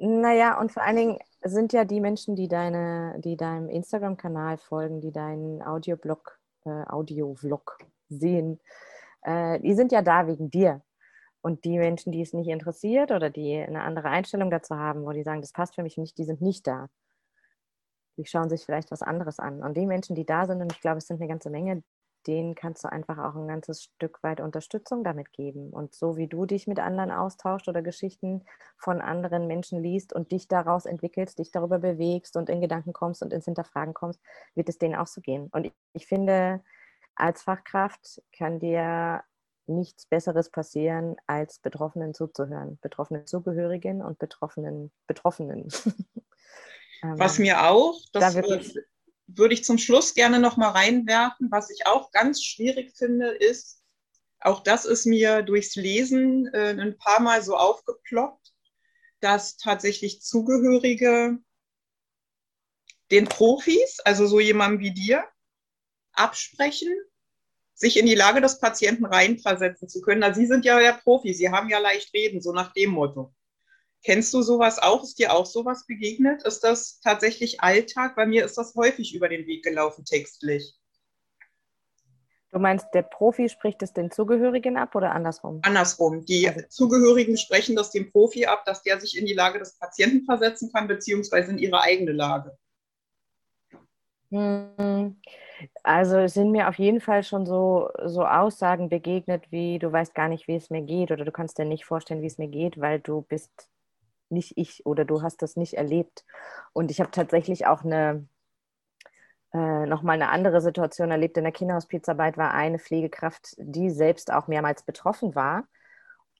[0.00, 5.00] Naja, und vor allen Dingen sind ja die Menschen, die deine, die deinem Instagram-Kanal folgen,
[5.00, 7.78] die deinen Audioblog, äh, Audiovlog
[8.08, 8.60] sehen,
[9.22, 10.82] äh, die sind ja da wegen dir.
[11.40, 15.12] Und die Menschen, die es nicht interessiert oder die eine andere Einstellung dazu haben, wo
[15.12, 16.88] die sagen, das passt für mich nicht, die sind nicht da.
[18.16, 19.62] Die schauen sich vielleicht was anderes an.
[19.62, 21.82] Und die Menschen, die da sind, und ich glaube, es sind eine ganze Menge,
[22.28, 25.70] denen kannst du einfach auch ein ganzes Stück weit Unterstützung damit geben.
[25.70, 28.44] Und so wie du dich mit anderen austauscht oder Geschichten
[28.76, 33.22] von anderen Menschen liest und dich daraus entwickelst, dich darüber bewegst und in Gedanken kommst
[33.22, 34.20] und ins Hinterfragen kommst,
[34.54, 35.48] wird es denen auch so gehen.
[35.52, 36.62] Und ich, ich finde,
[37.14, 39.24] als Fachkraft kann dir
[39.66, 42.78] nichts Besseres passieren, als Betroffenen zuzuhören.
[42.80, 45.68] Betroffenen Zugehörigen und Betroffenen Betroffenen.
[47.02, 48.76] Was mir auch, das da wirklich,
[49.28, 51.50] würde ich zum Schluss gerne noch mal reinwerfen.
[51.50, 53.82] Was ich auch ganz schwierig finde, ist,
[54.40, 58.52] auch das ist mir durchs Lesen äh, ein paar Mal so aufgeploppt,
[59.20, 61.38] dass tatsächlich Zugehörige
[63.10, 65.24] den Profis, also so jemandem wie dir,
[66.12, 66.92] absprechen,
[67.74, 70.20] sich in die Lage des Patienten reinversetzen zu können.
[70.20, 73.34] Na, Sie sind ja der Profi, Sie haben ja leicht reden, so nach dem Motto.
[74.04, 75.02] Kennst du sowas auch?
[75.02, 76.42] Ist dir auch sowas begegnet?
[76.44, 78.14] Ist das tatsächlich Alltag?
[78.16, 80.78] Bei mir ist das häufig über den Weg gelaufen, textlich.
[82.50, 85.60] Du meinst, der Profi spricht es den Zugehörigen ab oder andersrum?
[85.62, 86.24] Andersrum.
[86.24, 86.62] Die also.
[86.68, 90.72] Zugehörigen sprechen das dem Profi ab, dass der sich in die Lage des Patienten versetzen
[90.72, 92.56] kann, beziehungsweise in ihre eigene Lage.
[94.30, 95.20] Hm.
[95.82, 100.14] Also es sind mir auf jeden Fall schon so, so Aussagen begegnet, wie du weißt
[100.14, 102.48] gar nicht, wie es mir geht oder du kannst dir nicht vorstellen, wie es mir
[102.48, 103.68] geht, weil du bist
[104.30, 106.24] nicht ich oder du hast das nicht erlebt.
[106.72, 108.28] Und ich habe tatsächlich auch eine
[109.52, 111.36] äh, nochmal eine andere Situation erlebt.
[111.36, 115.64] In der Kinderhospizarbeit war eine Pflegekraft, die selbst auch mehrmals betroffen war.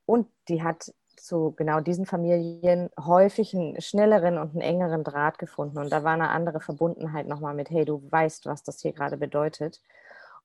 [0.05, 5.79] Und die hat zu genau diesen Familien häufig einen schnelleren und einen engeren Draht gefunden.
[5.79, 9.17] Und da war eine andere Verbundenheit nochmal mit, hey, du weißt, was das hier gerade
[9.17, 9.83] bedeutet.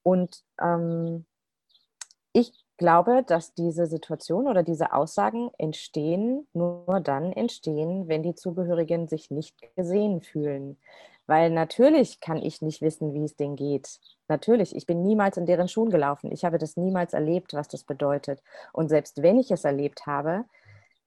[0.01, 1.25] Und ähm,
[2.33, 9.07] ich glaube, dass diese Situation oder diese Aussagen entstehen, nur dann entstehen, wenn die Zugehörigen
[9.07, 10.77] sich nicht gesehen fühlen.
[11.25, 13.99] Weil natürlich kann ich nicht wissen, wie es denen geht.
[14.27, 16.31] Natürlich, ich bin niemals in deren Schuhen gelaufen.
[16.31, 18.41] Ich habe das niemals erlebt, was das bedeutet.
[18.73, 20.43] Und selbst wenn ich es erlebt habe,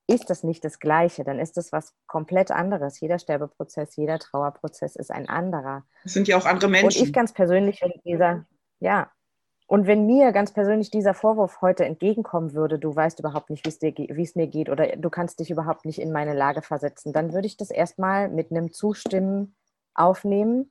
[0.06, 1.24] ist das nicht das Gleiche.
[1.24, 3.00] Dann ist das was komplett anderes.
[3.00, 5.84] Jeder Sterbeprozess, jeder Trauerprozess ist ein anderer.
[6.04, 6.86] Es sind ja auch andere Menschen.
[6.86, 8.46] Und ich ganz persönlich, wenn dieser,
[8.78, 9.10] ja,
[9.66, 14.22] und wenn mir ganz persönlich dieser Vorwurf heute entgegenkommen würde, du weißt überhaupt nicht, wie
[14.22, 17.46] es mir geht oder du kannst dich überhaupt nicht in meine Lage versetzen, dann würde
[17.46, 19.56] ich das erstmal mit einem Zustimmen
[19.94, 20.70] aufnehmen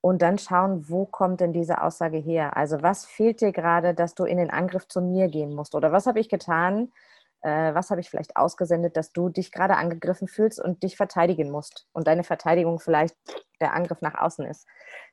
[0.00, 2.56] und dann schauen, wo kommt denn diese Aussage her?
[2.56, 5.74] Also was fehlt dir gerade, dass du in den Angriff zu mir gehen musst?
[5.74, 6.92] Oder was habe ich getan?
[7.40, 11.50] Äh, was habe ich vielleicht ausgesendet, dass du dich gerade angegriffen fühlst und dich verteidigen
[11.50, 13.16] musst und deine Verteidigung vielleicht
[13.60, 14.66] der Angriff nach außen ist?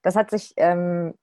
[0.03, 1.15] Das hat sich ähm,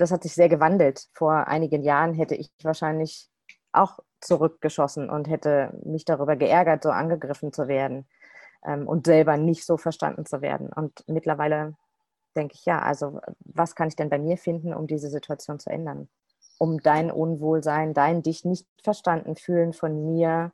[0.00, 1.08] das hat sich sehr gewandelt.
[1.12, 3.28] Vor einigen Jahren hätte ich wahrscheinlich
[3.72, 8.06] auch zurückgeschossen und hätte mich darüber geärgert, so angegriffen zu werden
[8.64, 10.70] ähm, und selber nicht so verstanden zu werden.
[10.72, 11.74] Und mittlerweile
[12.36, 15.70] denke ich, ja, also was kann ich denn bei mir finden, um diese Situation zu
[15.70, 16.08] ändern?
[16.58, 20.52] Um dein Unwohlsein, dein dich nicht verstanden fühlen von mir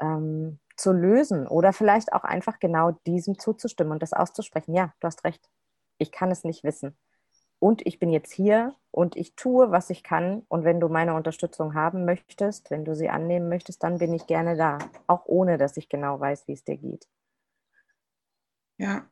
[0.00, 4.74] ähm, zu lösen oder vielleicht auch einfach genau diesem zuzustimmen und das auszusprechen.
[4.74, 5.48] Ja, du hast recht.
[5.98, 6.96] Ich kann es nicht wissen
[7.58, 10.42] und ich bin jetzt hier und ich tue, was ich kann.
[10.48, 14.26] Und wenn du meine Unterstützung haben möchtest, wenn du sie annehmen möchtest, dann bin ich
[14.26, 17.08] gerne da, auch ohne dass ich genau weiß, wie es dir geht.
[18.78, 19.10] Ja.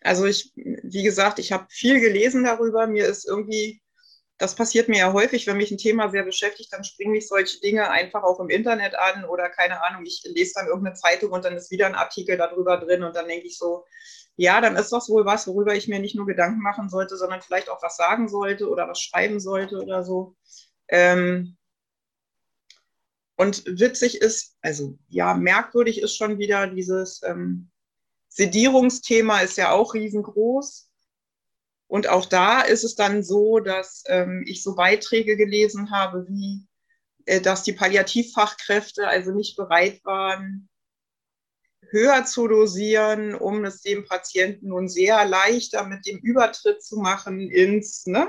[0.00, 2.86] Also ich, wie gesagt, ich habe viel gelesen darüber.
[2.86, 3.82] Mir ist irgendwie,
[4.38, 7.60] das passiert mir ja häufig, wenn mich ein Thema sehr beschäftigt, dann springen mich solche
[7.60, 11.44] Dinge einfach auch im Internet an oder keine Ahnung, ich lese dann irgendeine Zeitung und
[11.44, 13.84] dann ist wieder ein Artikel darüber drin und dann denke ich so,
[14.36, 17.42] ja, dann ist das wohl was, worüber ich mir nicht nur Gedanken machen sollte, sondern
[17.42, 20.36] vielleicht auch was sagen sollte oder was schreiben sollte oder so.
[20.86, 21.56] Ähm
[23.34, 27.70] und witzig ist, also ja, merkwürdig ist schon wieder dieses ähm,
[28.28, 30.87] Sedierungsthema ist ja auch riesengroß.
[31.88, 36.68] Und auch da ist es dann so, dass ähm, ich so Beiträge gelesen habe, wie
[37.28, 40.68] äh, dass die Palliativfachkräfte also nicht bereit waren,
[41.90, 47.50] höher zu dosieren, um es dem Patienten nun sehr leichter mit dem Übertritt zu machen
[47.50, 48.28] ins, ne,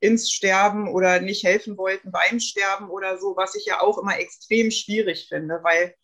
[0.00, 4.18] ins Sterben oder nicht helfen wollten beim Sterben oder so, was ich ja auch immer
[4.18, 5.94] extrem schwierig finde, weil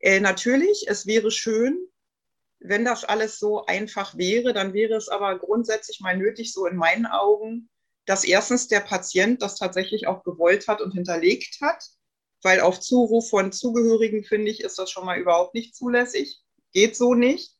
[0.00, 1.78] äh, natürlich, es wäre schön,
[2.60, 6.76] wenn das alles so einfach wäre, dann wäre es aber grundsätzlich mal nötig, so in
[6.76, 7.68] meinen Augen,
[8.06, 11.82] dass erstens der Patient das tatsächlich auch gewollt hat und hinterlegt hat
[12.46, 16.42] weil auf Zuruf von Zugehörigen, finde ich, ist das schon mal überhaupt nicht zulässig.
[16.72, 17.56] Geht so nicht.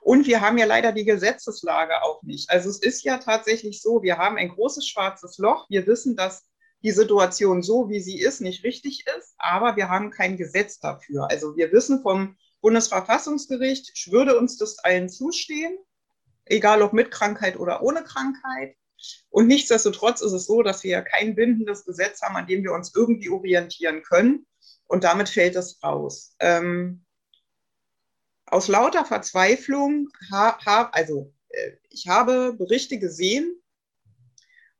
[0.00, 2.48] Und wir haben ja leider die Gesetzeslage auch nicht.
[2.48, 5.66] Also es ist ja tatsächlich so, wir haben ein großes schwarzes Loch.
[5.68, 6.46] Wir wissen, dass
[6.84, 11.28] die Situation so, wie sie ist, nicht richtig ist, aber wir haben kein Gesetz dafür.
[11.28, 15.76] Also wir wissen vom Bundesverfassungsgericht, würde uns das allen zustehen,
[16.44, 18.76] egal ob mit Krankheit oder ohne Krankheit.
[19.30, 22.94] Und nichtsdestotrotz ist es so, dass wir kein bindendes Gesetz haben, an dem wir uns
[22.94, 24.46] irgendwie orientieren können.
[24.86, 26.34] Und damit fällt es raus.
[26.40, 27.04] Ähm,
[28.46, 33.62] aus lauter Verzweiflung, ha, ha, also äh, ich habe Berichte gesehen,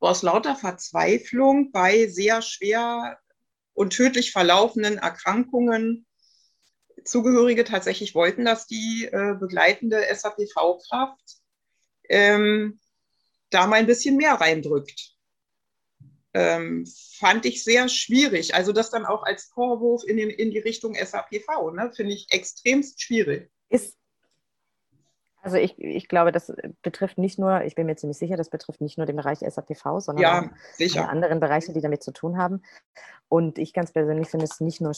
[0.01, 3.19] wo aus lauter Verzweiflung bei sehr schwer
[3.75, 6.07] und tödlich verlaufenden Erkrankungen
[7.05, 11.39] Zugehörige tatsächlich wollten, dass die äh, begleitende SAPV-Kraft
[12.09, 12.81] ähm,
[13.51, 15.15] da mal ein bisschen mehr reindrückt.
[16.35, 16.87] Ähm,
[17.19, 18.55] fand ich sehr schwierig.
[18.55, 22.27] Also das dann auch als Vorwurf in, den, in die Richtung SAPV, ne, finde ich
[22.31, 23.51] extremst schwierig.
[23.71, 23.97] Ist,
[25.41, 28.81] also ich, ich glaube, das betrifft nicht nur, ich bin mir ziemlich sicher, das betrifft
[28.81, 31.09] nicht nur den Bereich SAPV, sondern ja, auch sicher.
[31.09, 32.63] anderen Bereiche, die damit zu tun haben.
[33.29, 34.93] Und ich ganz persönlich finde es nicht nur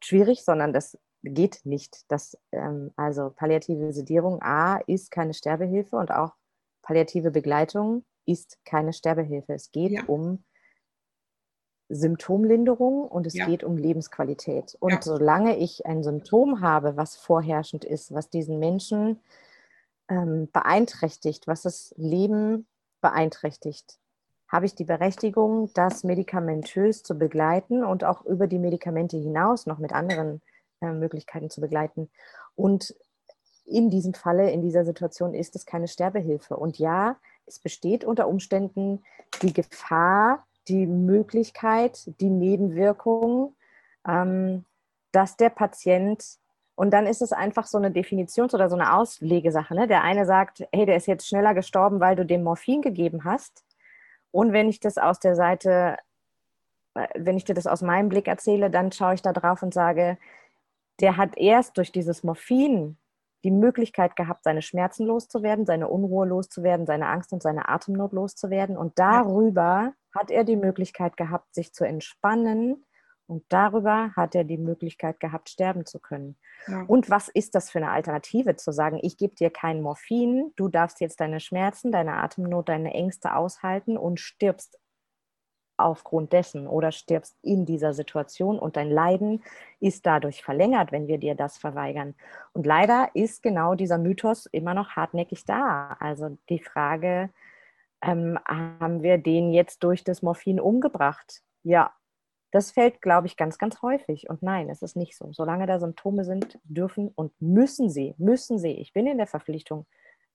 [0.00, 0.98] schwierig, sondern das
[1.34, 2.04] geht nicht.
[2.08, 6.34] Das, ähm, also palliative Sedierung A ist keine Sterbehilfe und auch
[6.82, 9.54] palliative Begleitung ist keine Sterbehilfe.
[9.54, 10.04] Es geht ja.
[10.06, 10.44] um
[11.88, 13.46] Symptomlinderung und es ja.
[13.46, 14.76] geht um Lebensqualität.
[14.80, 15.02] Und ja.
[15.02, 19.20] solange ich ein Symptom habe, was vorherrschend ist, was diesen Menschen
[20.08, 22.66] ähm, beeinträchtigt, was das Leben
[23.00, 23.98] beeinträchtigt,
[24.48, 29.78] habe ich die Berechtigung, das medikamentös zu begleiten und auch über die Medikamente hinaus noch
[29.78, 30.40] mit anderen
[30.92, 32.10] Möglichkeiten zu begleiten.
[32.54, 32.94] Und
[33.64, 36.56] in diesem Falle, in dieser Situation ist es keine Sterbehilfe.
[36.56, 37.16] Und ja,
[37.46, 39.02] es besteht unter Umständen
[39.42, 43.54] die Gefahr, die Möglichkeit, die Nebenwirkung,
[44.06, 44.64] ähm,
[45.12, 46.24] dass der Patient,
[46.74, 49.74] und dann ist es einfach so eine Definitions- oder so eine Auslegesache.
[49.74, 49.86] Ne?
[49.86, 53.64] Der eine sagt, hey, der ist jetzt schneller gestorben, weil du dem Morphin gegeben hast.
[54.30, 55.96] Und wenn ich das aus der Seite,
[56.94, 59.72] äh, wenn ich dir das aus meinem Blick erzähle, dann schaue ich da drauf und
[59.72, 60.18] sage,
[61.00, 62.98] der hat erst durch dieses Morphin
[63.44, 68.76] die Möglichkeit gehabt, seine Schmerzen loszuwerden, seine Unruhe loszuwerden, seine Angst und seine Atemnot loszuwerden.
[68.76, 69.92] Und darüber ja.
[70.14, 72.84] hat er die Möglichkeit gehabt, sich zu entspannen.
[73.28, 76.36] Und darüber hat er die Möglichkeit gehabt, sterben zu können.
[76.68, 76.82] Ja.
[76.86, 80.68] Und was ist das für eine Alternative, zu sagen, ich gebe dir kein Morphin, du
[80.68, 84.78] darfst jetzt deine Schmerzen, deine Atemnot, deine Ängste aushalten und stirbst
[85.76, 89.42] aufgrund dessen oder stirbst in dieser Situation und dein Leiden
[89.80, 92.14] ist dadurch verlängert, wenn wir dir das verweigern.
[92.52, 95.96] Und leider ist genau dieser Mythos immer noch hartnäckig da.
[96.00, 97.30] Also die Frage,
[98.02, 101.42] ähm, haben wir den jetzt durch das Morphin umgebracht?
[101.62, 101.92] Ja,
[102.52, 104.30] das fällt, glaube ich, ganz, ganz häufig.
[104.30, 105.32] Und nein, es ist nicht so.
[105.32, 109.86] Solange da Symptome sind, dürfen und müssen sie, müssen sie, ich bin in der Verpflichtung,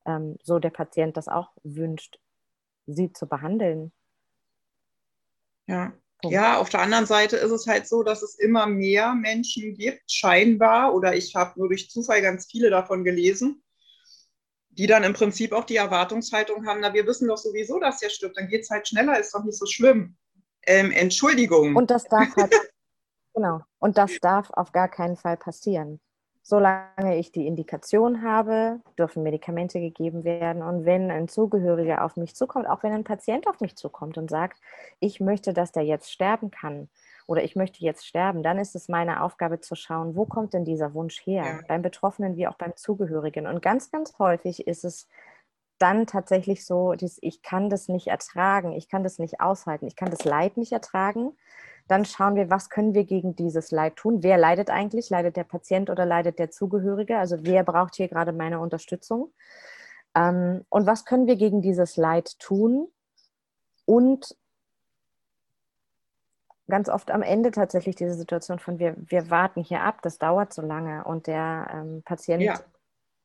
[0.05, 2.19] ähm, so der Patient das auch wünscht,
[2.87, 3.91] sie zu behandeln,
[5.71, 5.93] ja.
[6.23, 10.03] Ja, auf der anderen Seite ist es halt so, dass es immer mehr Menschen gibt,
[10.11, 13.63] scheinbar, oder ich habe nur durch Zufall ganz viele davon gelesen,
[14.69, 18.09] die dann im Prinzip auch die Erwartungshaltung haben, na, wir wissen doch sowieso, dass der
[18.09, 20.15] stirbt, dann geht es halt schneller, ist doch nicht so schlimm.
[20.67, 21.75] Ähm, Entschuldigung.
[21.75, 22.53] Und das darf halt,
[23.33, 25.99] genau, und das darf auf gar keinen Fall passieren.
[26.43, 30.63] Solange ich die Indikation habe, dürfen Medikamente gegeben werden.
[30.63, 34.29] Und wenn ein Zugehöriger auf mich zukommt, auch wenn ein Patient auf mich zukommt und
[34.29, 34.59] sagt,
[34.99, 36.89] ich möchte, dass der jetzt sterben kann
[37.27, 40.65] oder ich möchte jetzt sterben, dann ist es meine Aufgabe zu schauen, wo kommt denn
[40.65, 41.43] dieser Wunsch her?
[41.45, 41.59] Ja.
[41.67, 43.45] Beim Betroffenen wie auch beim Zugehörigen.
[43.45, 45.07] Und ganz, ganz häufig ist es
[45.77, 50.11] dann tatsächlich so, ich kann das nicht ertragen, ich kann das nicht aushalten, ich kann
[50.11, 51.33] das Leid nicht ertragen
[51.87, 54.23] dann schauen wir, was können wir gegen dieses Leid tun?
[54.23, 55.09] Wer leidet eigentlich?
[55.09, 57.17] Leidet der Patient oder leidet der Zugehörige?
[57.17, 59.33] Also wer braucht hier gerade meine Unterstützung?
[60.15, 62.87] Ähm, und was können wir gegen dieses Leid tun?
[63.85, 64.35] Und
[66.71, 70.53] ganz oft am Ende tatsächlich diese Situation von wir, wir warten hier ab, das dauert
[70.53, 72.59] so lange und der ähm, Patient, ja.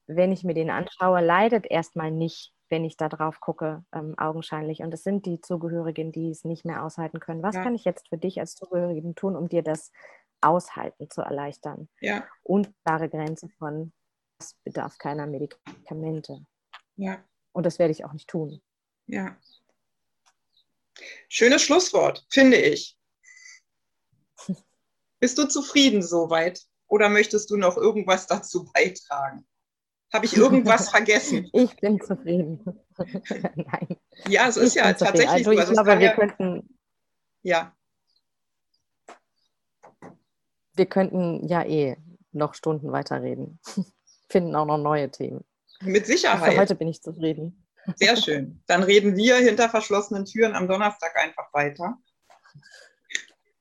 [0.06, 4.80] wenn ich mir den anschaue, leidet erstmal nicht wenn ich da drauf gucke, ähm, augenscheinlich.
[4.80, 7.42] Und es sind die Zugehörigen, die es nicht mehr aushalten können.
[7.42, 7.62] Was ja.
[7.62, 9.92] kann ich jetzt für dich als Zugehörigen tun, um dir das
[10.40, 11.88] Aushalten zu erleichtern?
[12.00, 12.26] Ja.
[12.42, 13.92] Und klare Grenze von,
[14.38, 16.44] es bedarf keiner Medikamente.
[16.96, 17.24] Ja.
[17.52, 18.60] Und das werde ich auch nicht tun.
[19.06, 19.36] Ja.
[21.28, 22.96] Schönes Schlusswort, finde ich.
[25.20, 26.62] Bist du zufrieden soweit?
[26.88, 29.46] Oder möchtest du noch irgendwas dazu beitragen?
[30.12, 31.48] Habe ich irgendwas vergessen?
[31.52, 32.64] Ich bin zufrieden.
[33.54, 33.96] Nein.
[34.28, 35.58] Ja, es ist ja tatsächlich also so.
[35.58, 36.78] Also ich glaube, wir ja, könnten.
[37.42, 37.76] Ja.
[40.74, 41.96] Wir könnten ja eh
[42.32, 43.58] noch Stunden weiterreden.
[44.28, 45.44] Finden auch noch neue Themen.
[45.80, 46.52] Mit Sicherheit.
[46.52, 47.66] Für heute bin ich zufrieden.
[47.94, 48.62] Sehr schön.
[48.66, 51.96] Dann reden wir hinter verschlossenen Türen am Donnerstag einfach weiter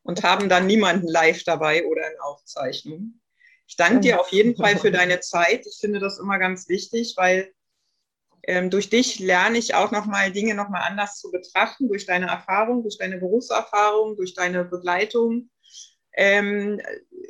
[0.02, 3.20] und haben dann niemanden live dabei oder in Aufzeichnung.
[3.68, 5.66] Ich danke dir auf jeden Fall für deine Zeit.
[5.66, 7.52] Ich finde das immer ganz wichtig, weil
[8.44, 12.84] ähm, durch dich lerne ich auch nochmal Dinge nochmal anders zu betrachten, durch deine Erfahrung,
[12.84, 15.50] durch deine Berufserfahrung, durch deine Begleitung,
[16.18, 16.80] ähm,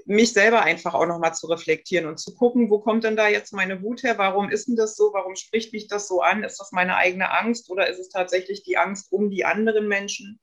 [0.06, 3.54] mich selber einfach auch nochmal zu reflektieren und zu gucken, wo kommt denn da jetzt
[3.54, 4.18] meine Wut her?
[4.18, 5.12] Warum ist denn das so?
[5.14, 6.44] Warum spricht mich das so an?
[6.44, 10.40] Ist das meine eigene Angst oder ist es tatsächlich die Angst um die anderen Menschen?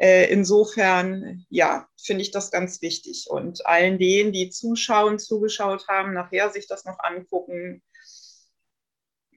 [0.00, 3.26] Äh, insofern, ja, finde ich das ganz wichtig.
[3.28, 7.82] Und allen denen, die zuschauen, zugeschaut haben, nachher sich das noch angucken,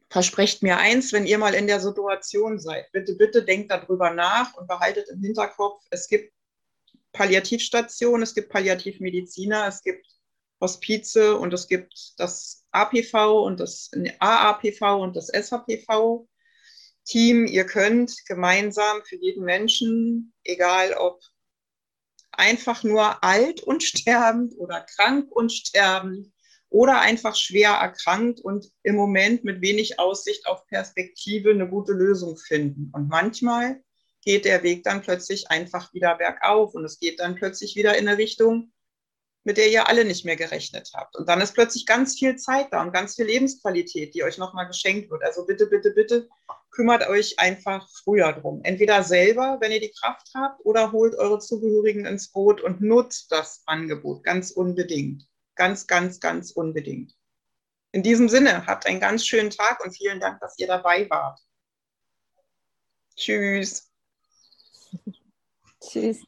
[0.09, 4.53] versprecht mir eins, wenn ihr mal in der Situation seid, bitte, bitte denkt darüber nach
[4.55, 6.31] und behaltet im Hinterkopf, es gibt
[7.11, 10.05] Palliativstationen, es gibt Palliativmediziner, es gibt
[10.61, 16.27] Hospize und es gibt das APV und das AAPV und das SHPV.
[17.05, 21.21] Team, ihr könnt gemeinsam für jeden Menschen, egal ob
[22.31, 26.31] einfach nur alt und sterbend oder krank und sterbend
[26.69, 32.37] oder einfach schwer erkrankt und im Moment mit wenig Aussicht auf Perspektive eine gute Lösung
[32.37, 32.89] finden.
[32.93, 33.83] Und manchmal
[34.21, 38.07] geht der Weg dann plötzlich einfach wieder bergauf und es geht dann plötzlich wieder in
[38.07, 38.71] eine Richtung,
[39.43, 41.15] mit der ihr alle nicht mehr gerechnet habt.
[41.17, 44.67] Und dann ist plötzlich ganz viel Zeit da und ganz viel Lebensqualität, die euch nochmal
[44.67, 45.23] geschenkt wird.
[45.23, 46.29] Also bitte, bitte, bitte
[46.73, 48.61] kümmert euch einfach früher drum.
[48.63, 53.31] Entweder selber, wenn ihr die Kraft habt, oder holt eure Zugehörigen ins Boot und nutzt
[53.31, 55.27] das Angebot ganz unbedingt.
[55.55, 57.13] Ganz, ganz, ganz unbedingt.
[57.91, 61.39] In diesem Sinne, habt einen ganz schönen Tag und vielen Dank, dass ihr dabei wart.
[63.15, 63.91] Tschüss.
[65.79, 66.23] Tschüss.